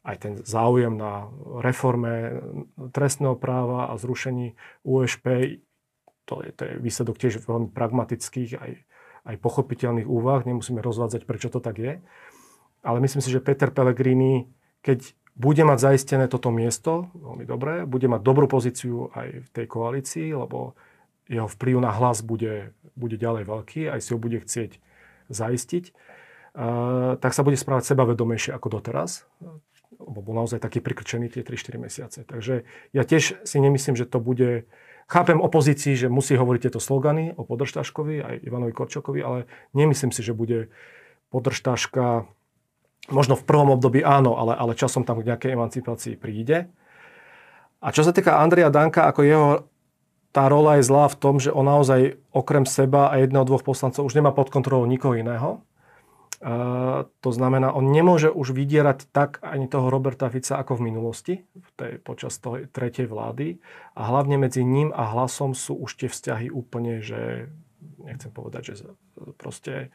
Aj 0.00 0.16
ten 0.16 0.40
záujem 0.40 0.96
na 0.96 1.28
reforme 1.60 2.40
trestného 2.96 3.36
práva 3.36 3.92
a 3.92 4.00
zrušení 4.00 4.56
USP, 4.86 5.60
to 6.24 6.44
je, 6.44 6.50
to 6.56 6.62
je 6.64 6.72
výsledok 6.80 7.16
tiež 7.20 7.44
veľmi 7.44 7.72
pragmatických 7.72 8.50
aj, 8.56 8.72
aj 9.28 9.36
pochopiteľných 9.40 10.08
úvah. 10.08 10.44
Nemusíme 10.44 10.80
rozvádzať, 10.80 11.28
prečo 11.28 11.52
to 11.52 11.60
tak 11.60 11.76
je. 11.76 12.00
Ale 12.80 12.98
myslím 13.04 13.20
si, 13.20 13.28
že 13.28 13.44
Peter 13.44 13.68
Pellegrini, 13.68 14.48
keď 14.80 15.12
bude 15.38 15.62
mať 15.62 15.78
zaistené 15.92 16.26
toto 16.26 16.50
miesto, 16.50 17.14
veľmi 17.14 17.44
dobré, 17.46 17.74
bude 17.86 18.10
mať 18.10 18.20
dobrú 18.22 18.50
pozíciu 18.50 19.14
aj 19.14 19.28
v 19.46 19.48
tej 19.54 19.66
koalícii, 19.70 20.28
lebo 20.34 20.74
jeho 21.28 21.48
vplyv 21.48 21.84
na 21.84 21.92
hlas 21.92 22.24
bude, 22.24 22.72
bude 22.96 23.20
ďalej 23.20 23.44
veľký, 23.44 23.80
aj 23.92 24.00
si 24.00 24.10
ho 24.16 24.18
bude 24.18 24.40
chcieť 24.40 24.80
zaistiť, 25.28 25.84
uh, 25.92 27.20
tak 27.20 27.36
sa 27.36 27.44
bude 27.44 27.60
správať 27.60 27.92
sebavedomejšie 27.92 28.56
ako 28.56 28.80
doteraz, 28.80 29.28
bol 29.98 30.34
naozaj 30.34 30.62
taký 30.62 30.78
prikrčený 30.78 31.28
tie 31.32 31.42
3-4 31.42 31.84
mesiace. 31.84 32.18
Takže 32.22 32.64
ja 32.94 33.02
tiež 33.02 33.42
si 33.42 33.56
nemyslím, 33.58 33.98
že 33.98 34.06
to 34.06 34.22
bude... 34.22 34.68
Chápem 35.08 35.40
opozícii, 35.40 35.96
že 35.96 36.12
musí 36.12 36.36
hovoriť 36.36 36.68
tieto 36.68 36.80
slogany 36.84 37.32
o 37.32 37.40
Podržtáškovi 37.40 38.20
aj 38.20 38.34
Ivanovi 38.44 38.76
Korčokovi, 38.76 39.24
ale 39.24 39.38
nemyslím 39.72 40.12
si, 40.12 40.20
že 40.20 40.36
bude 40.36 40.68
Podržtáška 41.32 42.28
možno 43.08 43.34
v 43.40 43.46
prvom 43.48 43.72
období 43.72 44.04
áno, 44.04 44.36
ale, 44.36 44.52
ale 44.52 44.76
časom 44.76 45.08
tam 45.08 45.24
k 45.24 45.32
nejakej 45.32 45.56
emancipácii 45.56 46.14
príde. 46.20 46.68
A 47.80 47.88
čo 47.88 48.04
sa 48.04 48.12
týka 48.12 48.36
Andreja 48.36 48.68
Danka, 48.68 49.08
ako 49.08 49.20
jeho 49.24 49.48
tá 50.32 50.44
rola 50.46 50.76
je 50.78 50.86
zlá 50.86 51.08
v 51.08 51.18
tom, 51.18 51.40
že 51.40 51.50
on 51.52 51.64
naozaj 51.64 52.20
okrem 52.30 52.68
seba 52.68 53.08
a 53.08 53.18
jedného, 53.20 53.48
dvoch 53.48 53.64
poslancov 53.64 54.04
už 54.04 54.18
nemá 54.18 54.30
pod 54.30 54.52
kontrolou 54.52 54.84
nikoho 54.84 55.16
iného. 55.16 55.64
Uh, 56.38 57.10
to 57.18 57.34
znamená, 57.34 57.74
on 57.74 57.90
nemôže 57.90 58.30
už 58.30 58.54
vydierať 58.54 59.10
tak 59.10 59.42
ani 59.42 59.66
toho 59.66 59.90
Roberta 59.90 60.30
Fica 60.30 60.54
ako 60.54 60.78
v 60.78 60.84
minulosti, 60.86 61.34
v 61.42 61.70
tej, 61.74 61.92
počas 61.98 62.38
toho 62.38 62.62
tretej 62.70 63.10
vlády. 63.10 63.58
A 63.98 64.06
hlavne 64.06 64.38
medzi 64.38 64.62
ním 64.62 64.94
a 64.94 65.10
hlasom 65.10 65.58
sú 65.58 65.74
už 65.74 65.98
tie 65.98 66.06
vzťahy 66.06 66.54
úplne, 66.54 67.02
že 67.02 67.50
nechcem 67.98 68.30
povedať, 68.30 68.70
že 68.70 68.74
proste 69.34 69.90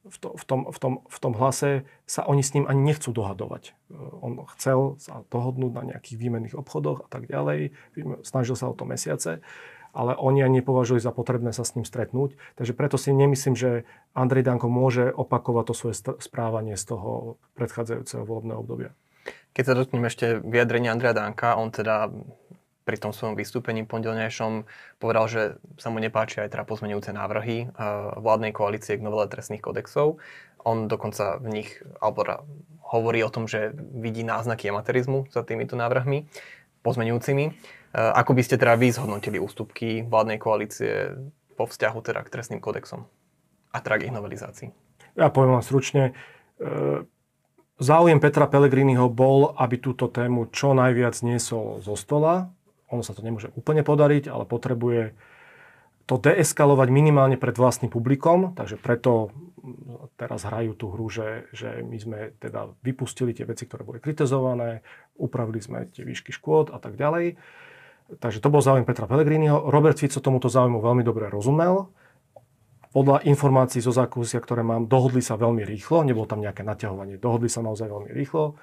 v, 0.00 0.16
to, 0.16 0.28
v, 0.32 0.44
tom, 0.48 0.60
v, 0.72 0.78
tom, 0.80 0.92
v 1.04 1.18
tom 1.20 1.32
hlase 1.36 1.84
sa 2.08 2.24
oni 2.24 2.40
s 2.40 2.56
ním 2.56 2.64
ani 2.64 2.80
nechcú 2.80 3.12
dohadovať. 3.12 3.76
On 4.24 4.48
chcel 4.56 4.96
sa 4.96 5.24
dohodnúť 5.28 5.72
na 5.76 5.82
nejakých 5.94 6.16
výmenných 6.16 6.56
obchodoch 6.56 7.04
a 7.04 7.08
tak 7.12 7.28
ďalej. 7.28 7.76
Snažil 8.24 8.56
sa 8.56 8.72
o 8.72 8.76
to 8.76 8.88
mesiace 8.88 9.44
ale 9.90 10.14
oni 10.14 10.42
ani 10.46 10.62
nepovažujú 10.62 11.02
za 11.02 11.10
potrebné 11.10 11.50
sa 11.50 11.66
s 11.66 11.74
ním 11.74 11.82
stretnúť. 11.82 12.38
Takže 12.54 12.72
preto 12.78 12.94
si 12.94 13.10
nemyslím, 13.10 13.58
že 13.58 13.82
Andrej 14.14 14.46
Danko 14.46 14.70
môže 14.70 15.10
opakovať 15.10 15.64
to 15.70 15.74
svoje 15.74 15.94
správanie 16.22 16.78
z 16.78 16.94
toho 16.94 17.42
predchádzajúceho 17.58 18.22
volebného 18.22 18.62
obdobia. 18.62 18.90
Keď 19.50 19.64
sa 19.66 19.74
dotkneme 19.74 20.06
ešte 20.06 20.38
vyjadrenia 20.40 20.94
Andreja 20.94 21.14
Danka, 21.14 21.58
on 21.58 21.74
teda 21.74 22.06
pri 22.84 22.96
tom 22.96 23.12
svojom 23.12 23.36
vystúpení 23.36 23.84
pondelnejšom 23.84 24.64
povedal, 24.98 25.24
že 25.28 25.42
sa 25.76 25.92
mu 25.92 26.00
nepáčia 26.00 26.48
aj 26.48 26.56
teda 26.56 26.64
pozmenujúce 26.64 27.12
návrhy 27.12 27.68
eh, 27.68 27.70
vládnej 28.16 28.52
koalície 28.56 28.96
k 28.96 29.04
novele 29.04 29.28
trestných 29.28 29.62
kodexov. 29.62 30.18
On 30.64 30.88
dokonca 30.88 31.40
v 31.40 31.48
nich 31.60 31.70
alebo 32.00 32.44
hovorí 32.90 33.22
o 33.24 33.32
tom, 33.32 33.46
že 33.46 33.72
vidí 33.76 34.26
náznaky 34.26 34.68
amatérizmu 34.68 35.30
za 35.30 35.46
týmito 35.46 35.78
návrhmi 35.78 36.26
pozmenujúcimi. 36.82 37.44
Eh, 37.48 37.54
ako 37.94 38.32
by 38.34 38.42
ste 38.42 38.56
teda 38.56 38.74
vy 38.78 38.90
zhodnotili 38.90 39.38
ústupky 39.38 40.06
vládnej 40.06 40.38
koalície 40.38 41.14
vo 41.54 41.68
vzťahu 41.68 41.98
teda 42.00 42.20
k 42.24 42.32
trestným 42.32 42.62
kodexom 42.62 43.04
a 43.70 43.76
teda 43.78 44.00
k 44.00 44.04
ich 44.08 44.14
novelizácii? 44.14 44.68
Ja 45.18 45.28
poviem 45.28 45.58
vám 45.58 45.66
stručne. 45.66 46.16
Eh, 46.60 47.02
záujem 47.80 48.18
Petra 48.22 48.46
Pellegriniho 48.46 49.10
bol, 49.10 49.52
aby 49.58 49.80
túto 49.80 50.06
tému 50.06 50.48
čo 50.54 50.72
najviac 50.72 51.18
niesol 51.24 51.82
zo 51.82 51.94
stola. 51.98 52.52
Ono 52.90 53.02
sa 53.06 53.14
to 53.14 53.22
nemôže 53.22 53.54
úplne 53.54 53.86
podariť, 53.86 54.26
ale 54.26 54.44
potrebuje 54.46 55.14
to 56.10 56.18
deeskalovať 56.18 56.90
minimálne 56.90 57.38
pred 57.38 57.54
vlastným 57.54 57.86
publikom, 57.86 58.58
takže 58.58 58.82
preto 58.82 59.30
teraz 60.18 60.42
hrajú 60.42 60.74
tú 60.74 60.90
hru, 60.90 61.06
že, 61.06 61.46
že 61.54 61.86
my 61.86 61.96
sme 62.02 62.18
teda 62.42 62.74
vypustili 62.82 63.30
tie 63.30 63.46
veci, 63.46 63.70
ktoré 63.70 63.86
boli 63.86 64.02
kritizované, 64.02 64.82
upravili 65.14 65.62
sme 65.62 65.86
tie 65.86 66.02
výšky 66.02 66.34
škôd 66.34 66.74
a 66.74 66.82
tak 66.82 66.98
ďalej. 66.98 67.38
Takže 68.18 68.42
to 68.42 68.50
bol 68.50 68.58
záujem 68.58 68.82
Petra 68.82 69.06
Pellegriniho. 69.06 69.70
Robert 69.70 70.02
Fico 70.02 70.18
tomuto 70.18 70.50
záujmu 70.50 70.82
veľmi 70.82 71.06
dobre 71.06 71.30
rozumel. 71.30 71.94
Podľa 72.90 73.22
informácií 73.22 73.78
zo 73.78 73.94
zákusia, 73.94 74.42
ktoré 74.42 74.66
mám, 74.66 74.90
dohodli 74.90 75.22
sa 75.22 75.38
veľmi 75.38 75.62
rýchlo, 75.62 76.02
nebolo 76.02 76.26
tam 76.26 76.42
nejaké 76.42 76.66
naťahovanie, 76.66 77.22
dohodli 77.22 77.46
sa 77.46 77.62
naozaj 77.62 77.86
veľmi 77.86 78.10
rýchlo. 78.10 78.58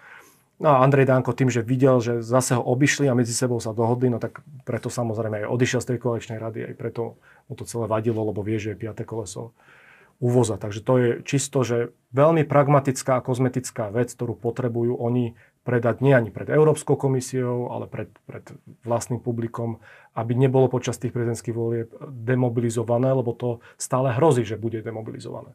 No 0.58 0.74
a 0.74 0.82
Andrej 0.82 1.06
Danko 1.06 1.38
tým, 1.38 1.54
že 1.54 1.62
videl, 1.62 2.02
že 2.02 2.26
zase 2.26 2.58
ho 2.58 2.64
obišli 2.66 3.06
a 3.06 3.14
medzi 3.14 3.30
sebou 3.30 3.62
sa 3.62 3.78
dohodli, 3.78 4.10
no 4.10 4.18
tak 4.18 4.42
preto 4.66 4.90
samozrejme 4.90 5.46
aj 5.46 5.54
odišiel 5.54 5.82
z 5.86 5.90
tej 5.94 6.00
koaličnej 6.02 6.42
rady, 6.42 6.60
aj 6.66 6.74
preto 6.74 7.22
mu 7.46 7.54
to 7.54 7.62
celé 7.70 7.86
vadilo, 7.86 8.26
lebo 8.26 8.42
vie, 8.42 8.58
že 8.58 8.74
je 8.74 8.82
piaté 8.82 9.06
koleso 9.06 9.54
uvoza. 10.18 10.58
Takže 10.58 10.82
to 10.82 10.94
je 10.98 11.10
čisto, 11.22 11.62
že 11.62 11.94
veľmi 12.10 12.42
pragmatická 12.50 13.22
a 13.22 13.26
kozmetická 13.26 13.94
vec, 13.94 14.10
ktorú 14.10 14.34
potrebujú 14.34 14.98
oni 14.98 15.38
predať 15.62 16.02
nie 16.02 16.16
ani 16.16 16.34
pred 16.34 16.50
Európskou 16.50 16.98
komisiou, 16.98 17.70
ale 17.70 17.86
pred, 17.86 18.10
pred 18.26 18.42
vlastným 18.82 19.22
publikom, 19.22 19.78
aby 20.18 20.34
nebolo 20.34 20.72
počas 20.72 20.98
tých 20.98 21.14
prezidentských 21.14 21.54
volieb 21.54 21.92
demobilizované, 22.02 23.14
lebo 23.14 23.36
to 23.36 23.62
stále 23.78 24.10
hrozí, 24.16 24.42
že 24.42 24.58
bude 24.58 24.82
demobilizované. 24.82 25.54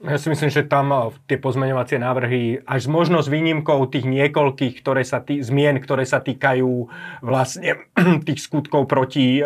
Ja 0.00 0.16
si 0.16 0.32
myslím, 0.32 0.48
že 0.48 0.64
tam 0.64 0.96
eh, 0.96 1.12
tie 1.28 1.36
pozmeňovacie 1.36 2.00
návrhy, 2.00 2.64
až 2.64 2.88
možno 2.88 3.20
s 3.20 3.28
výnimkou 3.28 3.84
tých 3.92 4.08
niekoľkých 4.08 4.80
ktoré 4.80 5.04
sa 5.04 5.20
tý, 5.20 5.44
zmien, 5.44 5.76
ktoré 5.76 6.08
sa 6.08 6.24
týkajú 6.24 6.88
vlastne 7.20 7.84
tých 8.26 8.40
skutkov 8.40 8.88
proti 8.88 9.38
e, 9.38 9.42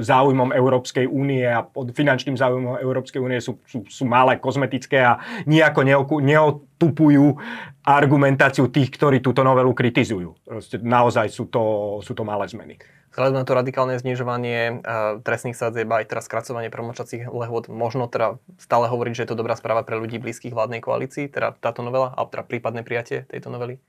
záujmom 0.00 0.56
Európskej 0.56 1.04
únie 1.04 1.44
a 1.44 1.60
pod 1.60 1.92
finančným 1.92 2.40
záujmom 2.40 2.80
Európskej 2.80 3.20
únie 3.20 3.44
sú, 3.44 3.60
sú, 3.68 3.84
sú 3.84 4.08
malé, 4.08 4.40
kozmetické 4.40 5.04
a 5.04 5.20
nejako 5.44 5.84
neotupujú 6.24 7.36
argumentáciu 7.84 8.72
tých, 8.72 8.88
ktorí 8.96 9.20
túto 9.20 9.44
novelu 9.44 9.70
kritizujú. 9.76 10.32
Proste 10.48 10.80
naozaj 10.80 11.28
sú 11.28 11.52
to, 11.52 11.62
sú 12.00 12.16
to 12.16 12.24
malé 12.24 12.48
zmeny. 12.48 12.80
Vzhľadom 13.10 13.42
na 13.42 13.46
to 13.46 13.58
radikálne 13.58 13.98
znižovanie 13.98 14.86
uh, 14.86 15.18
trestných 15.26 15.58
sadzieb 15.58 15.90
aj 15.90 16.06
teraz 16.06 16.30
skracovanie 16.30 16.70
premočacích 16.70 17.26
lehôd, 17.26 17.66
možno 17.66 18.06
teda 18.06 18.38
stále 18.54 18.86
hovoriť, 18.86 19.12
že 19.18 19.22
je 19.26 19.30
to 19.34 19.40
dobrá 19.42 19.58
správa 19.58 19.82
pre 19.82 19.98
ľudí 19.98 20.22
blízkych 20.22 20.54
vládnej 20.54 20.78
koalícii, 20.78 21.26
teda 21.26 21.58
táto 21.58 21.82
novela, 21.82 22.14
alebo 22.14 22.30
teda 22.30 22.46
prípadné 22.46 22.86
prijatie 22.86 23.26
tejto 23.26 23.50
novely? 23.50 23.82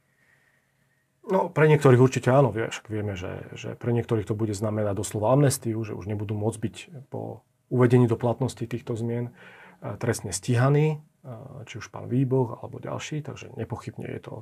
No, 1.22 1.54
pre 1.54 1.70
niektorých 1.70 2.02
určite 2.02 2.34
áno, 2.34 2.50
vieš, 2.50 2.82
vieme, 2.90 3.14
že, 3.14 3.46
že 3.54 3.78
pre 3.78 3.94
niektorých 3.94 4.26
to 4.26 4.34
bude 4.34 4.58
znamenať 4.58 4.98
doslova 4.98 5.38
amnestiu, 5.38 5.78
že 5.86 5.94
už 5.94 6.10
nebudú 6.10 6.34
môcť 6.34 6.58
byť 6.58 6.76
po 7.14 7.46
uvedení 7.70 8.10
do 8.10 8.18
platnosti 8.18 8.66
týchto 8.66 8.98
zmien 8.98 9.30
uh, 9.30 10.02
trestne 10.02 10.34
stíhaní, 10.34 10.98
uh, 10.98 11.62
či 11.70 11.78
už 11.78 11.94
pán 11.94 12.10
Výboh 12.10 12.58
alebo 12.58 12.82
ďalší, 12.82 13.22
takže 13.22 13.54
nepochybne 13.54 14.10
je 14.18 14.22
to 14.26 14.36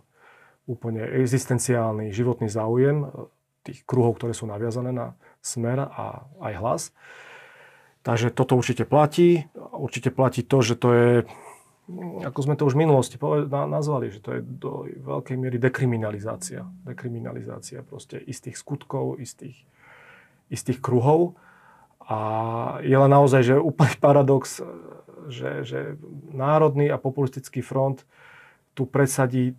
úplne 0.72 1.04
existenciálny 1.04 2.16
životný 2.16 2.48
záujem 2.48 3.12
tých 3.70 3.86
kruhov, 3.86 4.18
ktoré 4.18 4.34
sú 4.34 4.50
naviazané 4.50 4.90
na 4.90 5.14
smer 5.46 5.86
a 5.86 6.26
aj 6.42 6.54
hlas. 6.58 6.82
Takže 8.02 8.34
toto 8.34 8.58
určite 8.58 8.90
platí. 8.90 9.46
Určite 9.56 10.10
platí 10.10 10.42
to, 10.42 10.66
že 10.66 10.74
to 10.80 10.90
je, 10.96 11.12
ako 12.26 12.40
sme 12.42 12.56
to 12.58 12.66
už 12.66 12.74
v 12.74 12.84
minulosti 12.88 13.22
nazvali, 13.50 14.10
že 14.10 14.24
to 14.24 14.40
je 14.40 14.42
do 14.42 14.90
veľkej 14.90 15.36
miery 15.38 15.62
dekriminalizácia. 15.62 16.66
Dekriminalizácia 16.88 17.86
proste 17.86 18.18
istých 18.18 18.58
skutkov, 18.58 19.20
istých, 19.22 19.62
istých 20.50 20.80
kruhov. 20.82 21.38
A 22.10 22.18
je 22.82 22.98
len 22.98 23.12
naozaj, 23.12 23.46
že 23.46 23.56
úplný 23.62 23.94
paradox, 24.02 24.64
že, 25.30 25.62
že 25.62 25.80
národný 26.34 26.90
a 26.90 26.98
populistický 26.98 27.62
front 27.62 28.02
tu 28.74 28.90
presadí 28.90 29.54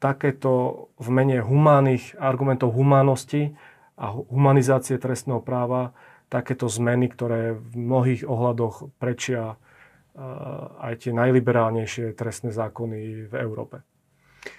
takéto 0.00 0.88
v 0.96 1.08
mene 1.12 1.44
humánnych 1.44 2.16
argumentov 2.16 2.72
humánnosti 2.72 3.52
a 4.00 4.16
humanizácie 4.16 4.96
trestného 4.96 5.44
práva 5.44 5.92
takéto 6.32 6.66
zmeny, 6.72 7.12
ktoré 7.12 7.52
v 7.52 7.72
mnohých 7.76 8.24
ohľadoch 8.24 8.96
prečia 8.96 9.54
eh, 9.54 10.20
aj 10.88 11.04
tie 11.04 11.12
najliberálnejšie 11.12 12.16
trestné 12.16 12.50
zákony 12.50 13.28
v 13.28 13.34
Európe. 13.36 13.84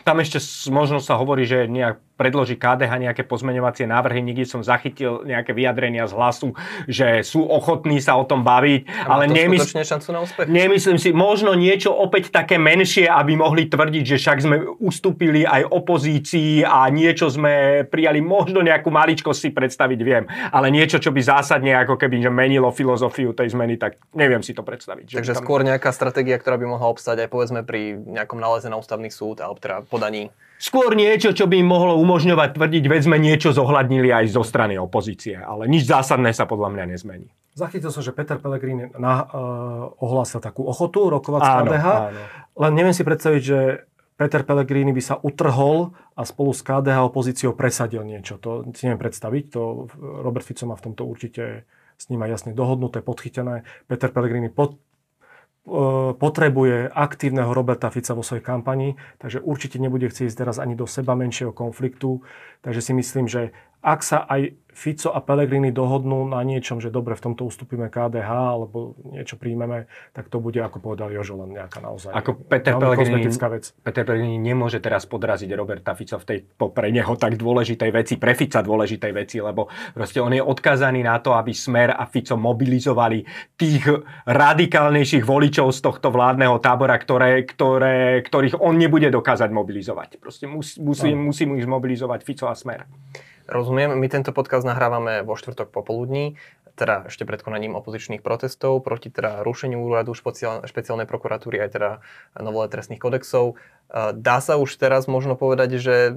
Tam 0.06 0.22
ešte 0.22 0.38
možno 0.70 1.02
sa 1.02 1.18
hovorí, 1.18 1.50
že 1.50 1.66
nejak 1.66 1.98
predloží 2.22 2.54
KDH 2.54 3.10
nejaké 3.10 3.26
pozmeňovacie 3.26 3.90
návrhy, 3.90 4.22
nikdy 4.22 4.46
som 4.46 4.62
zachytil 4.62 5.26
nejaké 5.26 5.58
vyjadrenia 5.58 6.06
z 6.06 6.14
hlasu, 6.14 6.54
že 6.86 7.26
sú 7.26 7.42
ochotní 7.50 7.98
sa 7.98 8.14
o 8.14 8.30
tom 8.30 8.46
baviť. 8.46 9.10
Ale 9.10 9.26
nemysl... 9.26 9.74
Nemyslím 10.46 11.02
si, 11.02 11.10
možno 11.10 11.58
niečo 11.58 11.90
opäť 11.90 12.30
také 12.30 12.62
menšie, 12.62 13.10
aby 13.10 13.34
mohli 13.34 13.66
tvrdiť, 13.66 14.04
že 14.06 14.18
však 14.22 14.38
sme 14.38 14.58
ustúpili 14.78 15.42
aj 15.42 15.66
opozícii 15.66 16.62
a 16.62 16.86
niečo 16.94 17.34
sme 17.34 17.82
prijali, 17.90 18.22
možno 18.22 18.62
nejakú 18.62 18.94
maličkosť 18.94 19.40
si 19.42 19.50
predstaviť 19.50 20.00
viem, 20.06 20.30
ale 20.54 20.70
niečo, 20.70 21.02
čo 21.02 21.10
by 21.10 21.22
zásadne 21.26 21.74
ako 21.74 21.98
keby 21.98 22.22
že 22.22 22.30
menilo 22.30 22.70
filozofiu 22.70 23.34
tej 23.34 23.58
zmeny, 23.58 23.82
tak 23.82 23.98
neviem 24.14 24.46
si 24.46 24.54
to 24.54 24.62
predstaviť. 24.62 25.18
Takže 25.18 25.34
tam... 25.34 25.42
skôr 25.42 25.66
nejaká 25.66 25.90
stratégia, 25.90 26.38
ktorá 26.38 26.62
by 26.62 26.70
mohla 26.70 26.92
obstať 26.92 27.26
aj 27.26 27.30
povedzme 27.34 27.66
pri 27.66 27.98
nejakom 27.98 28.38
náleze 28.38 28.70
na 28.70 28.78
ústavný 28.78 29.10
súd 29.10 29.42
alebo 29.42 29.58
teda 29.58 29.82
podaní 29.90 30.30
skôr 30.62 30.94
niečo, 30.94 31.34
čo 31.34 31.50
by 31.50 31.58
im 31.58 31.66
mohlo 31.66 31.98
umožňovať 31.98 32.54
tvrdiť, 32.54 32.84
veď 32.86 33.02
sme 33.10 33.18
niečo 33.18 33.50
zohľadnili 33.50 34.14
aj 34.14 34.30
zo 34.30 34.46
strany 34.46 34.78
opozície. 34.78 35.42
Ale 35.42 35.66
nič 35.66 35.90
zásadné 35.90 36.30
sa 36.38 36.46
podľa 36.46 36.70
mňa 36.78 36.86
nezmení. 36.94 37.28
Zachytil 37.58 37.90
som, 37.92 38.06
že 38.06 38.16
Peter 38.16 38.40
Pellegrini 38.40 38.94
na, 38.96 39.28
uh, 39.28 39.92
ohlásil 40.00 40.40
takú 40.40 40.64
ochotu 40.64 41.12
rokovať 41.12 41.42
s 41.44 41.50
KDH, 41.52 41.88
áno. 41.90 42.22
len 42.64 42.72
neviem 42.78 42.96
si 42.96 43.04
predstaviť, 43.04 43.42
že 43.44 43.60
Peter 44.16 44.46
Pellegrini 44.46 44.94
by 44.94 45.04
sa 45.04 45.16
utrhol 45.20 45.98
a 46.14 46.22
spolu 46.24 46.54
s 46.54 46.62
KDH 46.64 47.10
opozíciou 47.10 47.58
presadil 47.58 48.06
niečo. 48.06 48.38
To 48.40 48.64
si 48.72 48.88
neviem 48.88 49.02
predstaviť. 49.02 49.44
To 49.58 49.90
Robert 49.98 50.46
Fico 50.46 50.70
má 50.70 50.78
v 50.78 50.94
tomto 50.94 51.10
určite 51.10 51.66
s 51.98 52.08
ním 52.08 52.22
aj 52.24 52.40
jasne 52.40 52.52
dohodnuté, 52.54 53.02
podchytené. 53.02 53.66
Peter 53.90 54.14
Pellegrini 54.14 54.54
pod, 54.54 54.78
E, 54.78 54.91
potrebuje 56.18 56.90
aktívneho 56.90 57.54
Roberta 57.54 57.94
Fica 57.94 58.18
vo 58.18 58.26
svojej 58.26 58.42
kampani, 58.42 58.98
takže 59.22 59.46
určite 59.46 59.78
nebude 59.78 60.10
chcieť 60.10 60.34
teraz 60.34 60.58
ani 60.58 60.74
do 60.74 60.90
seba 60.90 61.14
menšieho 61.14 61.54
konfliktu. 61.54 62.26
Takže 62.66 62.82
si 62.82 62.92
myslím, 62.98 63.30
že 63.30 63.54
ak 63.82 64.00
sa 64.06 64.26
aj 64.30 64.62
Fico 64.72 65.12
a 65.12 65.20
Pellegrini 65.20 65.76
dohodnú 65.76 66.24
na 66.32 66.40
niečom, 66.48 66.80
že 66.80 66.88
dobre, 66.88 67.20
v 67.20 67.22
tomto 67.28 67.44
ustúpime 67.44 67.92
KDH 67.92 68.32
alebo 68.32 68.96
niečo 69.04 69.36
príjmeme, 69.36 69.92
tak 70.16 70.32
to 70.32 70.40
bude, 70.40 70.56
ako 70.64 70.80
povedal 70.80 71.12
Jožo, 71.12 71.36
len 71.44 71.60
nejaká 71.60 71.84
naozaj 71.84 72.16
ako 72.16 72.40
Peter 72.48 72.80
Pellegrini, 72.80 73.28
vec. 73.28 73.64
Peter 73.84 74.04
Pellegrini 74.08 74.40
nemôže 74.40 74.80
teraz 74.80 75.04
podraziť 75.04 75.52
Roberta 75.60 75.92
Fica 75.92 76.16
v 76.16 76.26
tej 76.26 76.38
pre 76.56 76.88
neho 76.88 77.14
tak 77.20 77.36
dôležitej 77.36 77.92
veci, 77.92 78.14
pre 78.16 78.32
Fica 78.32 78.64
dôležitej 78.64 79.12
veci, 79.12 79.44
lebo 79.44 79.68
proste 79.92 80.24
on 80.24 80.32
je 80.32 80.40
odkazaný 80.40 81.04
na 81.04 81.20
to, 81.20 81.36
aby 81.36 81.52
Smer 81.52 81.92
a 81.92 82.08
Fico 82.08 82.40
mobilizovali 82.40 83.28
tých 83.60 83.84
radikálnejších 84.24 85.28
voličov 85.28 85.68
z 85.76 85.80
tohto 85.84 86.16
vládneho 86.16 86.56
tábora, 86.64 86.96
ktoré, 86.96 87.44
ktoré, 87.44 88.24
ktorých 88.24 88.56
on 88.64 88.80
nebude 88.80 89.12
dokázať 89.12 89.52
mobilizovať. 89.52 90.16
Proste 90.16 90.48
musí, 90.48 90.80
musí, 90.80 91.12
musí 91.12 91.44
mu 91.44 91.60
ich 91.60 91.68
zmobilizovať 91.68 92.24
Fico 92.24 92.48
a 92.48 92.56
Smer. 92.56 92.88
Rozumiem, 93.48 93.98
my 93.98 94.08
tento 94.12 94.30
podcast 94.36 94.66
nahrávame 94.66 95.26
vo 95.26 95.34
štvrtok 95.34 95.74
popoludní, 95.74 96.38
teda 96.78 97.12
ešte 97.12 97.28
pred 97.28 97.44
konaním 97.44 97.76
opozičných 97.76 98.24
protestov 98.24 98.80
proti 98.82 99.12
teda 99.12 99.44
rušeniu 99.44 99.82
úradu 99.82 100.16
špeciálnej 100.16 101.06
prokuratúry 101.06 101.60
aj 101.60 101.70
teda 101.76 101.90
novole 102.40 102.72
trestných 102.72 103.02
kodexov. 103.02 103.60
Dá 103.92 104.38
sa 104.40 104.56
už 104.56 104.80
teraz 104.80 105.06
možno 105.12 105.36
povedať, 105.36 105.84
že 105.84 106.16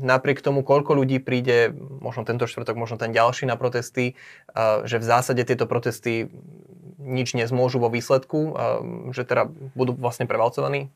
napriek 0.00 0.40
tomu, 0.40 0.64
koľko 0.64 0.96
ľudí 0.96 1.20
príde, 1.20 1.76
možno 1.76 2.24
tento 2.24 2.48
štvrtok, 2.48 2.80
možno 2.80 2.96
ten 2.96 3.12
ďalší 3.12 3.44
na 3.44 3.60
protesty, 3.60 4.16
že 4.88 4.96
v 4.96 5.04
zásade 5.04 5.44
tieto 5.44 5.68
protesty 5.68 6.32
nič 6.96 7.36
nezmôžu 7.36 7.76
vo 7.80 7.92
výsledku, 7.92 8.56
že 9.12 9.28
teda 9.28 9.52
budú 9.76 9.96
vlastne 10.00 10.24
prevalcovaní? 10.24 10.88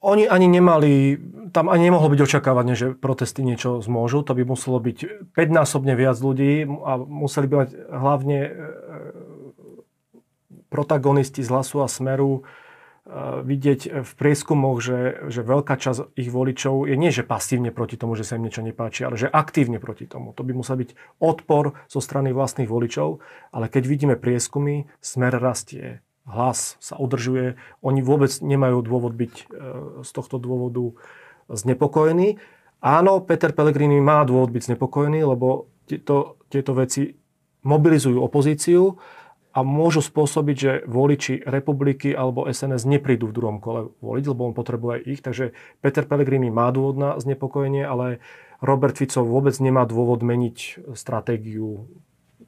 Oni 0.00 0.24
ani 0.28 0.48
nemali, 0.48 1.20
tam 1.52 1.68
ani 1.68 1.92
nemohlo 1.92 2.08
byť 2.12 2.20
očakávanie, 2.24 2.74
že 2.74 2.96
protesty 2.96 3.44
niečo 3.44 3.84
zmôžu. 3.84 4.24
To 4.24 4.32
by 4.32 4.42
muselo 4.48 4.80
byť 4.80 5.30
5-násobne 5.36 5.92
viac 5.92 6.16
ľudí 6.18 6.64
a 6.64 6.92
museli 6.96 7.46
by 7.46 7.54
mať 7.66 7.70
hlavne 7.92 8.38
e, 8.40 8.50
protagonisti 10.72 11.44
z 11.44 11.52
hlasu 11.52 11.84
a 11.84 11.88
smeru 11.88 12.40
e, 12.40 12.42
vidieť 13.44 14.02
v 14.02 14.12
prieskumoch, 14.16 14.80
že, 14.80 15.28
že 15.28 15.44
veľká 15.44 15.76
časť 15.76 16.16
ich 16.16 16.32
voličov 16.32 16.88
je 16.88 16.96
nie, 16.96 17.12
že 17.12 17.26
pasívne 17.26 17.68
proti 17.68 18.00
tomu, 18.00 18.16
že 18.16 18.24
sa 18.24 18.40
im 18.40 18.48
niečo 18.48 18.64
nepáči, 18.64 19.04
ale 19.04 19.20
že 19.20 19.28
aktívne 19.28 19.76
proti 19.76 20.08
tomu. 20.08 20.32
To 20.32 20.42
by 20.42 20.56
musel 20.56 20.80
byť 20.80 21.20
odpor 21.20 21.76
zo 21.86 22.00
strany 22.00 22.32
vlastných 22.32 22.70
voličov, 22.70 23.20
ale 23.52 23.68
keď 23.68 23.82
vidíme 23.84 24.16
prieskumy, 24.16 24.88
smer 25.04 25.36
rastie 25.36 26.00
hlas 26.28 26.76
sa 26.78 26.96
udržuje. 27.00 27.56
Oni 27.80 28.00
vôbec 28.04 28.30
nemajú 28.40 28.84
dôvod 28.84 29.16
byť 29.16 29.34
e, 29.34 29.44
z 30.04 30.10
tohto 30.10 30.36
dôvodu 30.36 30.96
znepokojení. 31.50 32.38
Áno, 32.80 33.20
Peter 33.20 33.52
Pellegrini 33.52 34.00
má 34.00 34.24
dôvod 34.24 34.54
byť 34.54 34.72
znepokojený, 34.72 35.20
lebo 35.26 35.68
tieto, 35.84 36.40
tieto 36.48 36.72
veci 36.72 37.12
mobilizujú 37.60 38.16
opozíciu 38.16 38.96
a 39.50 39.60
môžu 39.66 40.00
spôsobiť, 40.00 40.56
že 40.56 40.72
voliči 40.86 41.42
republiky 41.42 42.14
alebo 42.14 42.46
SNS 42.46 42.86
neprídu 42.86 43.28
v 43.28 43.36
druhom 43.36 43.58
kole 43.58 43.90
voliť, 43.98 44.24
lebo 44.30 44.46
on 44.46 44.54
potrebuje 44.54 45.02
ich. 45.10 45.20
Takže 45.20 45.52
Peter 45.82 46.06
Pellegrini 46.06 46.48
má 46.48 46.70
dôvod 46.70 46.96
na 46.96 47.10
znepokojenie, 47.18 47.82
ale 47.82 48.22
Robert 48.62 48.94
Fico 48.94 49.26
vôbec 49.26 49.56
nemá 49.58 49.84
dôvod 49.84 50.22
meniť 50.22 50.86
stratégiu 50.94 51.90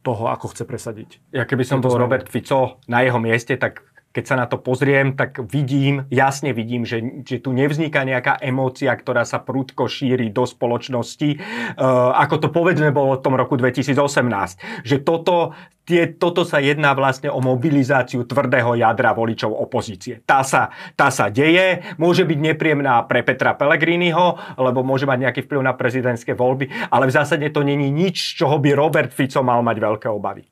toho, 0.02 0.28
ako 0.30 0.50
chce 0.50 0.66
presadiť. 0.66 1.10
Ja 1.30 1.46
keby 1.46 1.62
som 1.62 1.78
bol 1.78 1.94
Robert 1.94 2.26
Fico 2.26 2.82
na 2.90 3.06
jeho 3.06 3.22
mieste, 3.22 3.54
tak 3.54 3.86
keď 4.12 4.24
sa 4.28 4.36
na 4.36 4.46
to 4.46 4.60
pozriem, 4.60 5.16
tak 5.16 5.40
vidím, 5.48 6.04
jasne 6.12 6.52
vidím, 6.52 6.84
že, 6.84 7.24
že 7.24 7.40
tu 7.40 7.56
nevzniká 7.56 8.04
nejaká 8.04 8.36
emócia, 8.44 8.92
ktorá 8.92 9.24
sa 9.24 9.40
prudko 9.40 9.88
šíri 9.88 10.28
do 10.28 10.44
spoločnosti, 10.44 11.40
uh, 11.80 12.12
ako 12.20 12.34
to 12.44 12.48
povedzme 12.52 12.92
bolo 12.92 13.16
v 13.16 13.24
tom 13.24 13.34
roku 13.34 13.56
2018. 13.56 14.84
Že 14.84 14.96
toto, 15.00 15.56
tie, 15.88 16.12
toto 16.12 16.44
sa 16.44 16.60
jedná 16.60 16.92
vlastne 16.92 17.32
o 17.32 17.40
mobilizáciu 17.40 18.28
tvrdého 18.28 18.76
jadra 18.76 19.16
voličov 19.16 19.48
opozície. 19.48 20.20
Tá 20.28 20.44
sa, 20.44 20.68
tá 20.92 21.08
sa 21.08 21.32
deje, 21.32 21.80
môže 21.96 22.28
byť 22.28 22.38
nepríjemná 22.52 23.08
pre 23.08 23.24
Petra 23.24 23.56
Pellegriniho, 23.56 24.60
lebo 24.60 24.84
môže 24.84 25.08
mať 25.08 25.18
nejaký 25.24 25.40
vplyv 25.48 25.60
na 25.64 25.72
prezidentské 25.72 26.36
voľby, 26.36 26.92
ale 26.92 27.08
v 27.08 27.16
zásade 27.16 27.48
to 27.48 27.64
není 27.64 27.88
nič, 27.88 28.36
čoho 28.36 28.60
by 28.60 28.76
Robert 28.76 29.10
Fico 29.10 29.40
mal 29.40 29.64
mať 29.64 29.76
veľké 29.80 30.08
obavy. 30.12 30.51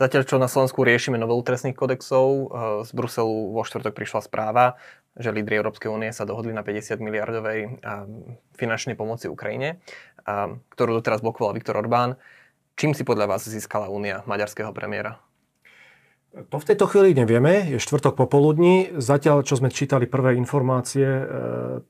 Zatiaľ, 0.00 0.24
čo 0.24 0.40
na 0.40 0.48
Slovensku 0.48 0.80
riešime 0.80 1.20
novelu 1.20 1.44
trestných 1.44 1.76
kodexov, 1.76 2.26
eh, 2.32 2.44
z 2.88 2.90
Bruselu 2.96 3.52
vo 3.52 3.60
štvrtok 3.60 3.92
prišla 3.92 4.24
správa, 4.24 4.80
že 5.12 5.28
lídry 5.28 5.60
Európskej 5.60 5.92
únie 5.92 6.08
sa 6.16 6.24
dohodli 6.24 6.56
na 6.56 6.64
50 6.64 7.04
miliardovej 7.04 7.60
eh, 7.68 7.70
finančnej 8.56 8.96
pomoci 8.96 9.28
Ukrajine, 9.28 9.76
eh, 9.76 10.56
ktorú 10.72 11.04
doteraz 11.04 11.20
blokoval 11.20 11.52
Viktor 11.52 11.76
Orbán. 11.76 12.16
Čím 12.80 12.96
si 12.96 13.04
podľa 13.04 13.36
vás 13.36 13.44
získala 13.44 13.92
únia 13.92 14.24
maďarského 14.24 14.72
premiéra? 14.72 15.20
To 16.30 16.62
v 16.62 16.68
tejto 16.70 16.86
chvíli 16.86 17.10
nevieme, 17.10 17.74
je 17.74 17.82
štvrtok 17.82 18.14
popoludní. 18.14 18.94
Zatiaľ, 19.02 19.42
čo 19.42 19.58
sme 19.58 19.66
čítali 19.66 20.06
prvé 20.06 20.38
informácie, 20.38 21.02
e, 21.02 21.24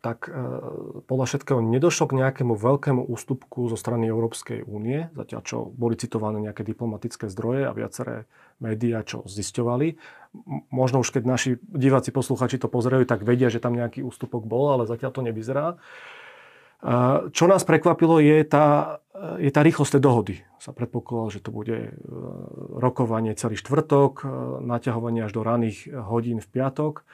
tak 0.00 0.32
e, 0.32 1.04
podľa 1.04 1.26
všetkého 1.28 1.60
nedošlo 1.60 2.08
k 2.08 2.16
nejakému 2.24 2.56
veľkému 2.56 3.04
ústupku 3.04 3.68
zo 3.68 3.76
strany 3.76 4.08
Európskej 4.08 4.64
únie, 4.64 5.12
zatiaľ 5.12 5.40
čo 5.44 5.56
boli 5.68 6.00
citované 6.00 6.40
nejaké 6.40 6.64
diplomatické 6.64 7.28
zdroje 7.28 7.68
a 7.68 7.76
viaceré 7.76 8.24
médiá, 8.64 9.04
čo 9.04 9.28
zisťovali. 9.28 10.00
Možno 10.72 11.04
už 11.04 11.12
keď 11.12 11.28
naši 11.28 11.50
diváci, 11.60 12.08
posluchači 12.08 12.56
to 12.56 12.72
pozerajú, 12.72 13.04
tak 13.04 13.28
vedia, 13.28 13.52
že 13.52 13.60
tam 13.60 13.76
nejaký 13.76 14.00
ústupok 14.00 14.48
bol, 14.48 14.72
ale 14.72 14.88
zatiaľ 14.88 15.12
to 15.12 15.20
nevyzerá. 15.20 15.76
Čo 17.30 17.44
nás 17.44 17.62
prekvapilo 17.68 18.24
je 18.24 18.40
tá, 18.48 18.98
je 19.36 19.52
tá 19.52 19.60
rýchlosť 19.60 20.00
tej 20.00 20.02
dohody. 20.02 20.34
Sa 20.60 20.72
predpokladalo, 20.72 21.32
že 21.32 21.40
to 21.40 21.52
bude 21.52 21.76
e, 21.88 21.92
rokovanie 22.76 23.32
celý 23.32 23.56
štvrtok, 23.56 24.12
e, 24.20 24.24
naťahovanie 24.60 25.24
až 25.24 25.32
do 25.32 25.40
raných 25.40 25.88
hodín 25.88 26.40
v 26.44 26.48
piatok. 26.48 27.04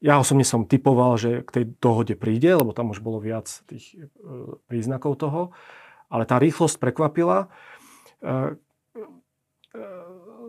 Ja 0.00 0.20
osobne 0.20 0.44
som 0.44 0.64
typoval, 0.64 1.20
že 1.20 1.44
k 1.44 1.50
tej 1.52 1.64
dohode 1.84 2.16
príde, 2.16 2.52
lebo 2.52 2.72
tam 2.72 2.96
už 2.96 3.04
bolo 3.04 3.20
viac 3.20 3.48
tých 3.68 3.92
e, 3.92 4.08
príznakov 4.72 5.20
toho. 5.20 5.52
Ale 6.08 6.24
tá 6.24 6.40
rýchlosť 6.40 6.80
prekvapila. 6.80 7.48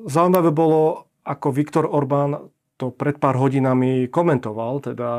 Zaujímavé 0.06 0.52
bolo, 0.54 1.10
ako 1.26 1.48
Viktor 1.50 1.90
Orbán 1.90 2.54
to 2.76 2.92
pred 2.92 3.16
pár 3.24 3.40
hodinami 3.40 4.12
komentoval, 4.12 4.84
teda 4.84 5.10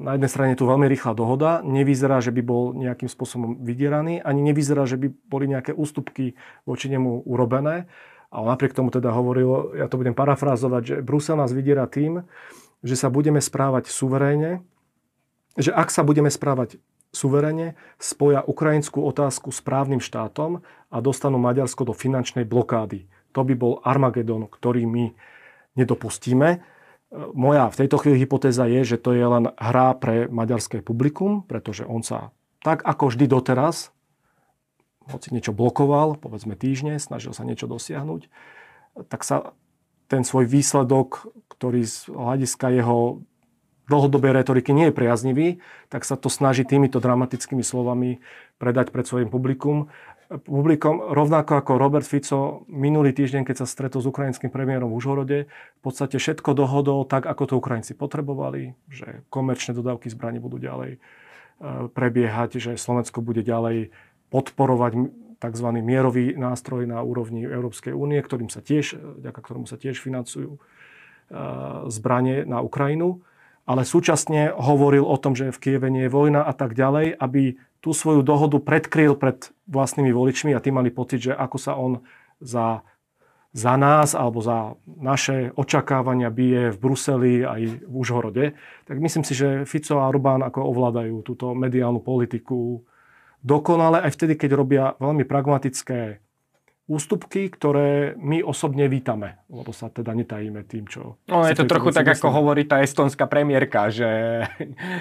na 0.00 0.16
jednej 0.16 0.30
strane 0.32 0.56
tu 0.56 0.64
veľmi 0.64 0.88
rýchla 0.88 1.12
dohoda, 1.12 1.60
nevyzerá, 1.60 2.24
že 2.24 2.32
by 2.32 2.40
bol 2.40 2.72
nejakým 2.72 3.12
spôsobom 3.12 3.60
vydieraný, 3.60 4.24
ani 4.24 4.40
nevyzerá, 4.40 4.88
že 4.88 4.96
by 4.96 5.12
boli 5.28 5.52
nejaké 5.52 5.76
ústupky 5.76 6.32
voči 6.64 6.88
nemu 6.88 7.28
urobené. 7.28 7.84
Ale 8.34 8.44
napriek 8.50 8.74
tomu 8.74 8.90
teda 8.90 9.12
hovoril, 9.14 9.76
ja 9.78 9.86
to 9.86 10.00
budem 10.00 10.16
parafrázovať, 10.16 10.82
že 10.82 10.96
Brusel 11.04 11.38
nás 11.38 11.52
vydiera 11.54 11.86
tým, 11.86 12.24
že 12.82 12.96
sa 12.98 13.12
budeme 13.12 13.38
správať 13.38 13.92
suverénne, 13.92 14.64
že 15.54 15.70
ak 15.70 15.92
sa 15.92 16.02
budeme 16.02 16.32
správať 16.32 16.82
suverene, 17.14 17.78
spoja 18.02 18.42
ukrajinskú 18.42 18.98
otázku 19.06 19.54
s 19.54 19.62
právnym 19.62 20.02
štátom 20.02 20.66
a 20.90 20.96
dostanú 20.98 21.38
Maďarsko 21.38 21.86
do 21.86 21.94
finančnej 21.94 22.42
blokády. 22.42 23.06
To 23.38 23.46
by 23.46 23.54
bol 23.54 23.78
Armagedon, 23.86 24.50
ktorý 24.50 24.82
my 24.86 25.14
nedopustíme. 25.78 26.73
Moja 27.14 27.70
v 27.70 27.78
tejto 27.78 27.96
chvíli 28.02 28.26
hypotéza 28.26 28.66
je, 28.66 28.82
že 28.82 28.98
to 28.98 29.14
je 29.14 29.22
len 29.22 29.54
hra 29.54 29.94
pre 29.94 30.26
maďarské 30.26 30.82
publikum, 30.82 31.46
pretože 31.46 31.86
on 31.86 32.02
sa 32.02 32.34
tak 32.66 32.82
ako 32.82 33.14
vždy 33.14 33.30
doteraz, 33.30 33.94
hoci 35.06 35.30
niečo 35.30 35.54
blokoval, 35.54 36.18
povedzme 36.18 36.58
týždne, 36.58 36.98
snažil 36.98 37.30
sa 37.30 37.46
niečo 37.46 37.70
dosiahnuť, 37.70 38.26
tak 39.06 39.22
sa 39.22 39.54
ten 40.10 40.26
svoj 40.26 40.48
výsledok, 40.48 41.28
ktorý 41.54 41.86
z 41.86 42.10
hľadiska 42.10 42.66
jeho 42.72 43.22
dlhodobej 43.84 44.32
retoriky 44.32 44.72
nie 44.72 44.88
je 44.88 44.96
priaznivý, 44.96 45.48
tak 45.92 46.08
sa 46.08 46.16
to 46.16 46.32
snaží 46.32 46.64
týmito 46.64 47.04
dramatickými 47.04 47.60
slovami 47.60 48.24
predať 48.56 48.90
pred 48.90 49.04
svojim 49.04 49.28
publikum 49.28 49.92
publikom, 50.42 51.14
rovnako 51.14 51.62
ako 51.62 51.72
Robert 51.78 52.06
Fico 52.06 52.66
minulý 52.66 53.14
týždeň, 53.14 53.46
keď 53.46 53.56
sa 53.62 53.66
stretol 53.68 54.02
s 54.02 54.10
ukrajinským 54.10 54.50
premiérom 54.50 54.90
v 54.90 54.96
Užhorode, 54.98 55.38
v 55.50 55.80
podstate 55.84 56.18
všetko 56.18 56.56
dohodol 56.56 57.06
tak, 57.06 57.28
ako 57.28 57.42
to 57.44 57.54
Ukrajinci 57.60 57.94
potrebovali, 57.94 58.74
že 58.90 59.22
komerčné 59.30 59.76
dodávky 59.76 60.10
zbraní 60.10 60.42
budú 60.42 60.58
ďalej 60.58 60.96
e, 60.96 60.98
prebiehať, 61.92 62.58
že 62.58 62.72
Slovensko 62.74 63.22
bude 63.22 63.46
ďalej 63.46 63.94
podporovať 64.34 64.92
tzv. 65.38 65.68
mierový 65.84 66.34
nástroj 66.34 66.88
na 66.88 67.04
úrovni 67.04 67.44
Európskej 67.44 67.92
únie, 67.92 68.18
ktorým 68.18 68.48
sa 68.48 68.64
tiež, 68.64 68.96
vďaka 69.20 69.40
ktorému 69.44 69.68
sa 69.68 69.76
tiež 69.76 70.00
financujú 70.00 70.56
e, 70.56 70.58
zbranie 71.92 72.48
na 72.48 72.64
Ukrajinu. 72.64 73.22
Ale 73.64 73.88
súčasne 73.88 74.52
hovoril 74.52 75.08
o 75.08 75.16
tom, 75.16 75.32
že 75.32 75.48
v 75.48 75.56
Kieve 75.56 75.88
nie 75.88 76.04
je 76.04 76.12
vojna 76.12 76.44
a 76.44 76.52
tak 76.52 76.76
ďalej, 76.76 77.16
aby 77.16 77.56
tú 77.84 77.92
svoju 77.92 78.24
dohodu 78.24 78.56
predkryl 78.64 79.12
pred 79.12 79.52
vlastnými 79.68 80.08
voličmi 80.08 80.56
a 80.56 80.64
tí 80.64 80.72
mali 80.72 80.88
pocit, 80.88 81.28
že 81.28 81.32
ako 81.36 81.56
sa 81.60 81.76
on 81.76 82.00
za, 82.40 82.80
za 83.52 83.76
nás 83.76 84.16
alebo 84.16 84.40
za 84.40 84.72
naše 84.88 85.52
očakávania 85.52 86.32
bije 86.32 86.72
v 86.72 86.80
Bruseli 86.80 87.44
aj 87.44 87.84
v 87.84 87.92
Užhorode, 87.92 88.56
tak 88.88 88.96
myslím 88.96 89.28
si, 89.28 89.36
že 89.36 89.68
Fico 89.68 90.00
a 90.00 90.08
Orbán 90.08 90.40
ako 90.40 90.64
ovládajú 90.64 91.20
túto 91.20 91.52
mediálnu 91.52 92.00
politiku 92.00 92.80
dokonale 93.44 94.00
aj 94.00 94.16
vtedy, 94.16 94.40
keď 94.40 94.50
robia 94.56 94.84
veľmi 94.96 95.28
pragmatické 95.28 96.23
ústupky, 96.84 97.48
ktoré 97.48 98.12
my 98.20 98.44
osobne 98.44 98.84
vítame, 98.92 99.40
lebo 99.48 99.72
sa 99.72 99.88
teda 99.88 100.12
netajíme 100.12 100.68
tým, 100.68 100.84
čo... 100.84 101.16
No 101.32 101.48
je 101.48 101.56
to 101.56 101.64
trochu 101.64 101.96
tak, 101.96 102.12
ako 102.12 102.28
hovorí 102.28 102.68
tá 102.68 102.84
estonská 102.84 103.24
premiérka, 103.24 103.88
že, 103.88 104.44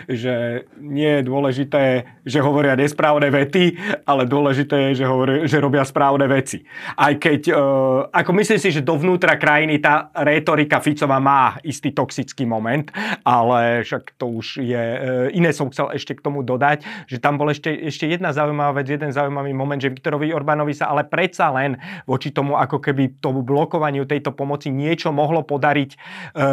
že 0.07 0.63
nie 0.79 1.19
je 1.19 1.27
dôležité, 1.27 1.83
že 2.23 2.39
hovoria 2.39 2.79
nesprávne 2.79 3.27
vety, 3.27 3.75
ale 4.07 4.23
dôležité 4.23 4.95
je, 4.95 5.03
že, 5.03 5.05
hovorí, 5.11 5.43
že 5.43 5.59
robia 5.59 5.83
správne 5.83 6.23
veci. 6.31 6.63
Aj 6.95 7.11
keď, 7.19 7.51
uh, 7.51 8.07
ako 8.15 8.31
myslím 8.39 8.59
si, 8.63 8.71
že 8.71 8.79
dovnútra 8.79 9.35
krajiny 9.35 9.83
tá 9.83 10.07
rétorika 10.23 10.79
Ficova 10.79 11.19
má 11.19 11.59
istý 11.67 11.91
toxický 11.91 12.47
moment, 12.47 12.95
ale 13.27 13.83
však 13.83 14.15
to 14.15 14.39
už 14.39 14.63
je... 14.63 14.83
Uh, 15.03 15.27
iné 15.35 15.51
som 15.51 15.67
chcel 15.67 15.91
ešte 15.91 16.15
k 16.15 16.23
tomu 16.23 16.47
dodať, 16.47 17.11
že 17.11 17.19
tam 17.19 17.35
bol 17.35 17.51
ešte, 17.51 17.75
ešte 17.75 18.07
jedna 18.07 18.31
zaujímavá 18.31 18.79
vec, 18.79 18.87
jeden 18.87 19.11
zaujímavý 19.11 19.51
moment, 19.51 19.83
že 19.83 19.91
Viktorovi 19.91 20.31
Orbánovi 20.31 20.71
sa 20.71 20.87
ale 20.87 21.03
predsa 21.03 21.51
len 21.51 21.72
voči 22.07 22.33
tomu, 22.33 22.57
ako 22.57 22.81
keby 22.81 23.21
tomu 23.21 23.45
blokovaniu 23.45 24.03
tejto 24.03 24.35
pomoci 24.35 24.73
niečo 24.73 25.13
mohlo 25.13 25.45
podariť 25.45 25.91
e, 25.93 25.97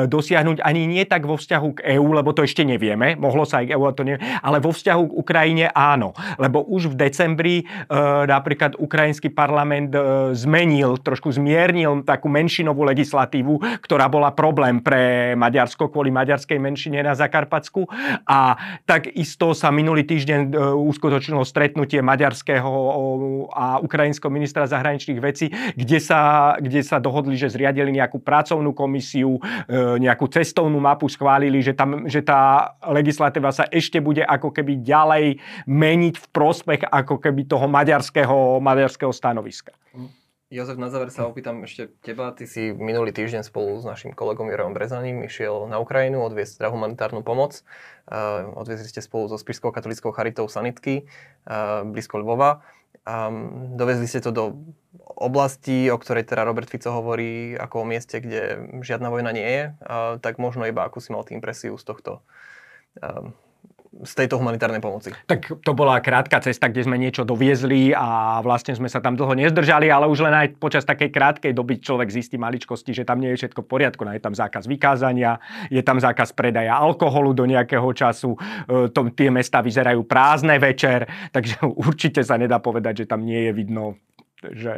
dosiahnuť 0.06 0.62
ani 0.62 0.86
nie 0.86 1.02
tak 1.08 1.26
vo 1.26 1.34
vzťahu 1.34 1.68
k 1.80 1.98
EÚ, 1.98 2.08
lebo 2.14 2.30
to 2.30 2.46
ešte 2.46 2.62
nevieme, 2.62 3.16
mohlo 3.16 3.42
sa 3.42 3.62
aj 3.62 3.66
k 3.66 3.72
EÚ, 3.74 3.82
to 3.96 4.06
neviem, 4.06 4.22
ale 4.40 4.62
vo 4.62 4.70
vzťahu 4.70 5.02
k 5.10 5.16
Ukrajine 5.16 5.66
áno. 5.74 6.12
Lebo 6.38 6.62
už 6.62 6.94
v 6.94 6.98
decembri 7.08 7.56
e, 7.62 7.64
napríklad 8.26 8.78
ukrajinský 8.78 9.32
parlament 9.32 9.90
e, 9.90 10.00
zmenil, 10.36 11.00
trošku 11.00 11.32
zmiernil 11.34 12.06
takú 12.06 12.30
menšinovú 12.30 12.86
legislatívu, 12.86 13.82
ktorá 13.82 14.06
bola 14.06 14.30
problém 14.30 14.78
pre 14.78 15.34
Maďarsko 15.34 15.90
kvôli 15.90 16.14
maďarskej 16.14 16.58
menšine 16.60 17.02
na 17.02 17.16
Zakarpatsku 17.16 17.88
a 18.28 18.54
takisto 18.86 19.56
sa 19.56 19.72
minulý 19.74 20.06
týždeň 20.06 20.40
e, 20.46 20.48
uskutočnilo 20.90 21.42
stretnutie 21.42 21.98
maďarského 22.04 22.70
a 23.50 23.82
ukrajinského 23.82 24.30
ministra 24.30 24.68
zahraničných 24.70 25.09
zahraničných 25.10 25.20
vecí, 25.20 25.46
kde 25.74 25.98
sa, 25.98 26.54
kde 26.58 26.80
sa 26.86 27.02
dohodli, 27.02 27.34
že 27.34 27.50
zriadili 27.50 27.90
nejakú 27.90 28.22
pracovnú 28.22 28.70
komisiu, 28.70 29.38
e, 29.66 29.98
nejakú 29.98 30.30
cestovnú 30.30 30.78
mapu 30.78 31.10
schválili, 31.10 31.58
že, 31.62 31.74
tam, 31.74 32.06
že 32.06 32.22
tá 32.22 32.74
legislatíva 32.86 33.50
sa 33.50 33.66
ešte 33.66 33.98
bude 33.98 34.22
ako 34.22 34.54
keby 34.54 34.80
ďalej 34.80 35.42
meniť 35.66 36.14
v 36.14 36.26
prospech 36.30 36.86
ako 36.86 37.18
keby 37.18 37.50
toho 37.50 37.66
maďarského, 37.66 38.62
maďarského 38.62 39.10
stanoviska. 39.10 39.74
Jozef, 40.50 40.82
na 40.82 40.90
záver 40.90 41.14
sa 41.14 41.30
opýtam 41.30 41.62
ešte 41.62 41.94
teba. 42.02 42.34
Ty 42.34 42.42
si 42.42 42.74
minulý 42.74 43.14
týždeň 43.14 43.46
spolu 43.46 43.78
s 43.78 43.86
našim 43.86 44.10
kolegom 44.10 44.50
Jurajom 44.50 44.74
Brezaním 44.74 45.22
išiel 45.22 45.70
na 45.70 45.78
Ukrajinu 45.78 46.26
odviesť 46.26 46.58
teda 46.58 46.74
humanitárnu 46.74 47.22
pomoc. 47.22 47.62
Uh, 48.10 48.50
odviezli 48.58 48.90
ste 48.90 48.98
spolu 48.98 49.30
so 49.30 49.38
Spišskou 49.38 49.70
katolickou 49.70 50.10
charitou 50.10 50.50
sanitky 50.50 51.06
uh, 51.46 51.86
blízko 51.86 52.18
Lvova. 52.26 52.66
Um, 53.06 53.78
dovezli 53.78 54.10
ste 54.10 54.18
to 54.18 54.34
do 54.34 54.58
oblasti, 55.06 55.86
o 55.86 55.94
ktorej 55.94 56.26
teda 56.26 56.42
Robert 56.42 56.66
Fico 56.66 56.90
hovorí 56.90 57.54
ako 57.54 57.86
o 57.86 57.88
mieste, 57.88 58.18
kde 58.18 58.74
žiadna 58.82 59.06
vojna 59.06 59.30
nie 59.30 59.46
je, 59.46 59.64
uh, 59.86 60.18
tak 60.18 60.42
možno 60.42 60.66
iba 60.66 60.82
ako 60.82 60.98
si 60.98 61.14
mal 61.14 61.22
tým 61.22 61.38
impresiu 61.38 61.78
z 61.78 61.86
tohto 61.86 62.26
um, 62.98 63.38
z 63.90 64.12
tejto 64.14 64.38
humanitárnej 64.38 64.78
pomoci? 64.78 65.10
Tak 65.26 65.66
to 65.66 65.72
bola 65.74 65.98
krátka 65.98 66.38
cesta, 66.38 66.70
kde 66.70 66.86
sme 66.86 66.94
niečo 66.94 67.26
doviezli 67.26 67.90
a 67.90 68.38
vlastne 68.38 68.70
sme 68.78 68.86
sa 68.86 69.02
tam 69.02 69.18
dlho 69.18 69.34
nezdržali, 69.34 69.90
ale 69.90 70.06
už 70.06 70.30
len 70.30 70.34
aj 70.34 70.62
počas 70.62 70.86
takej 70.86 71.10
krátkej 71.10 71.50
doby 71.50 71.82
človek 71.82 72.06
zistí 72.06 72.38
maličkosti, 72.38 72.94
že 72.94 73.02
tam 73.02 73.18
nie 73.18 73.34
je 73.34 73.42
všetko 73.42 73.66
v 73.66 73.68
poriadku. 73.68 74.06
No, 74.06 74.14
je 74.14 74.22
tam 74.22 74.30
zákaz 74.32 74.70
vykázania, 74.70 75.42
je 75.74 75.82
tam 75.82 75.98
zákaz 75.98 76.30
predaja 76.38 76.78
alkoholu 76.78 77.34
do 77.34 77.50
nejakého 77.50 77.90
času, 77.90 78.38
e, 78.38 78.88
to, 78.94 79.10
tie 79.10 79.28
mesta 79.28 79.58
vyzerajú 79.58 80.06
prázdne 80.06 80.54
večer, 80.62 81.10
takže 81.34 81.58
určite 81.90 82.22
sa 82.22 82.38
nedá 82.38 82.62
povedať, 82.62 83.04
že 83.04 83.10
tam 83.10 83.26
nie 83.26 83.50
je 83.50 83.52
vidno 83.54 83.98
že, 84.40 84.72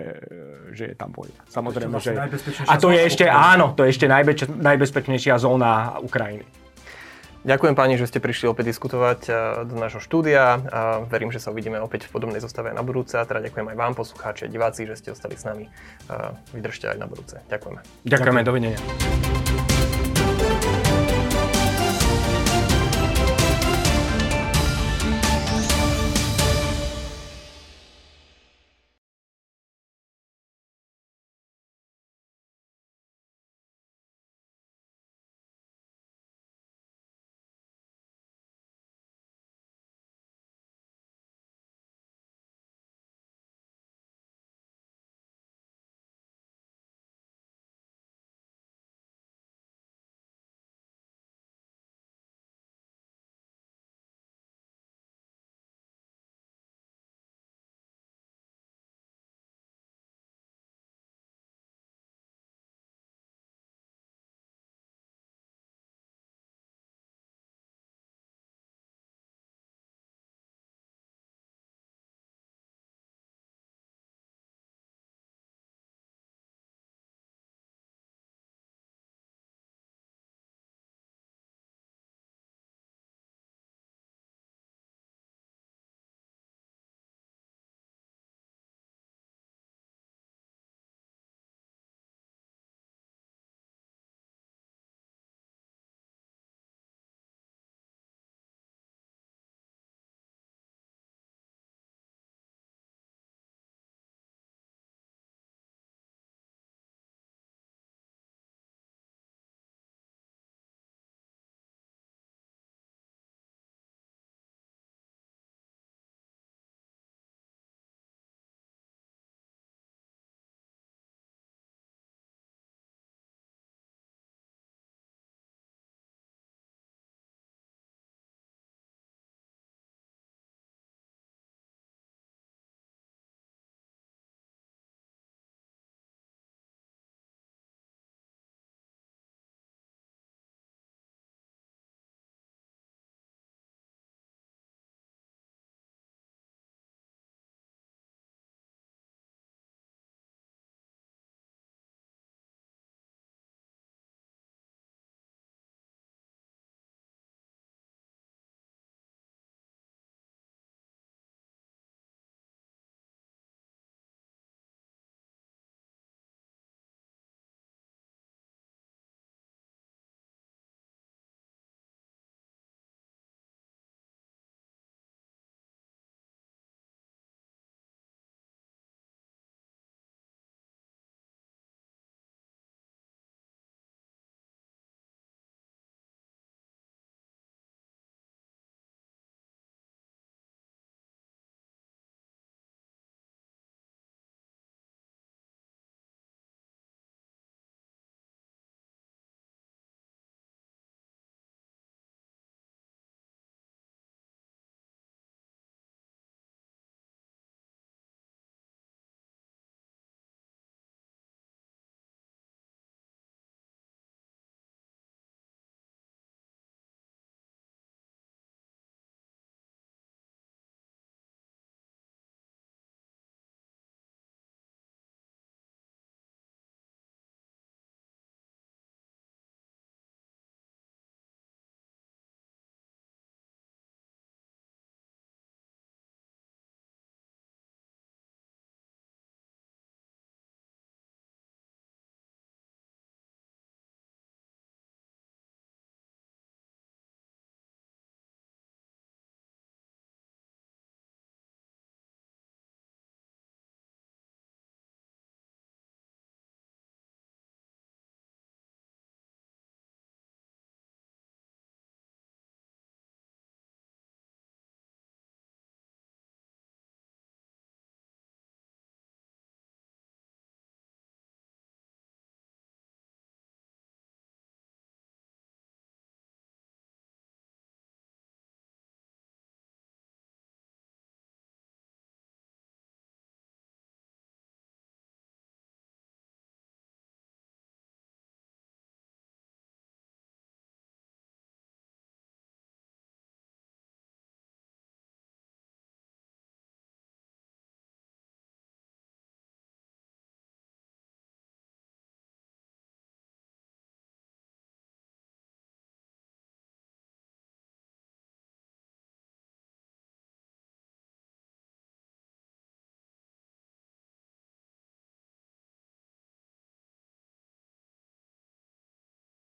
že 0.75 0.91
je 0.91 0.97
tam 0.99 1.15
vojna. 1.15 1.39
Samozrejme, 1.47 1.95
že... 2.03 2.19
A 2.67 2.75
to 2.83 2.91
je 2.91 2.99
ešte, 3.07 3.31
áno, 3.31 3.79
to 3.79 3.87
je 3.87 3.95
ešte 3.95 4.11
najbezpečnejšia 4.11 5.39
zóna 5.39 6.03
Ukrajiny. 6.03 6.62
Ďakujem 7.43 7.75
páni, 7.75 7.99
že 7.99 8.07
ste 8.07 8.23
prišli 8.23 8.47
opäť 8.47 8.71
diskutovať 8.71 9.21
eh, 9.27 9.35
do 9.67 9.75
nášho 9.75 9.99
štúdia 9.99 10.63
a 10.71 10.81
verím, 11.11 11.35
že 11.35 11.43
sa 11.43 11.51
uvidíme 11.51 11.83
opäť 11.83 12.07
v 12.07 12.15
podobnej 12.15 12.39
zostave 12.39 12.71
na 12.71 12.87
budúce 12.87 13.19
a 13.19 13.27
teda 13.27 13.43
ďakujem 13.51 13.75
aj 13.75 13.77
vám, 13.77 13.93
poslucháči 13.99 14.47
a 14.47 14.49
diváci, 14.49 14.87
že 14.87 14.95
ste 14.95 15.09
ostali 15.11 15.35
s 15.35 15.43
nami. 15.43 15.67
Vydržte 16.55 16.87
aj 16.93 16.99
na 17.03 17.07
budúce. 17.11 17.43
Ďakujeme. 17.51 17.81
Ďakujeme, 18.07 18.41
ďakujem. 18.43 18.47
dovidenia. 18.47 19.72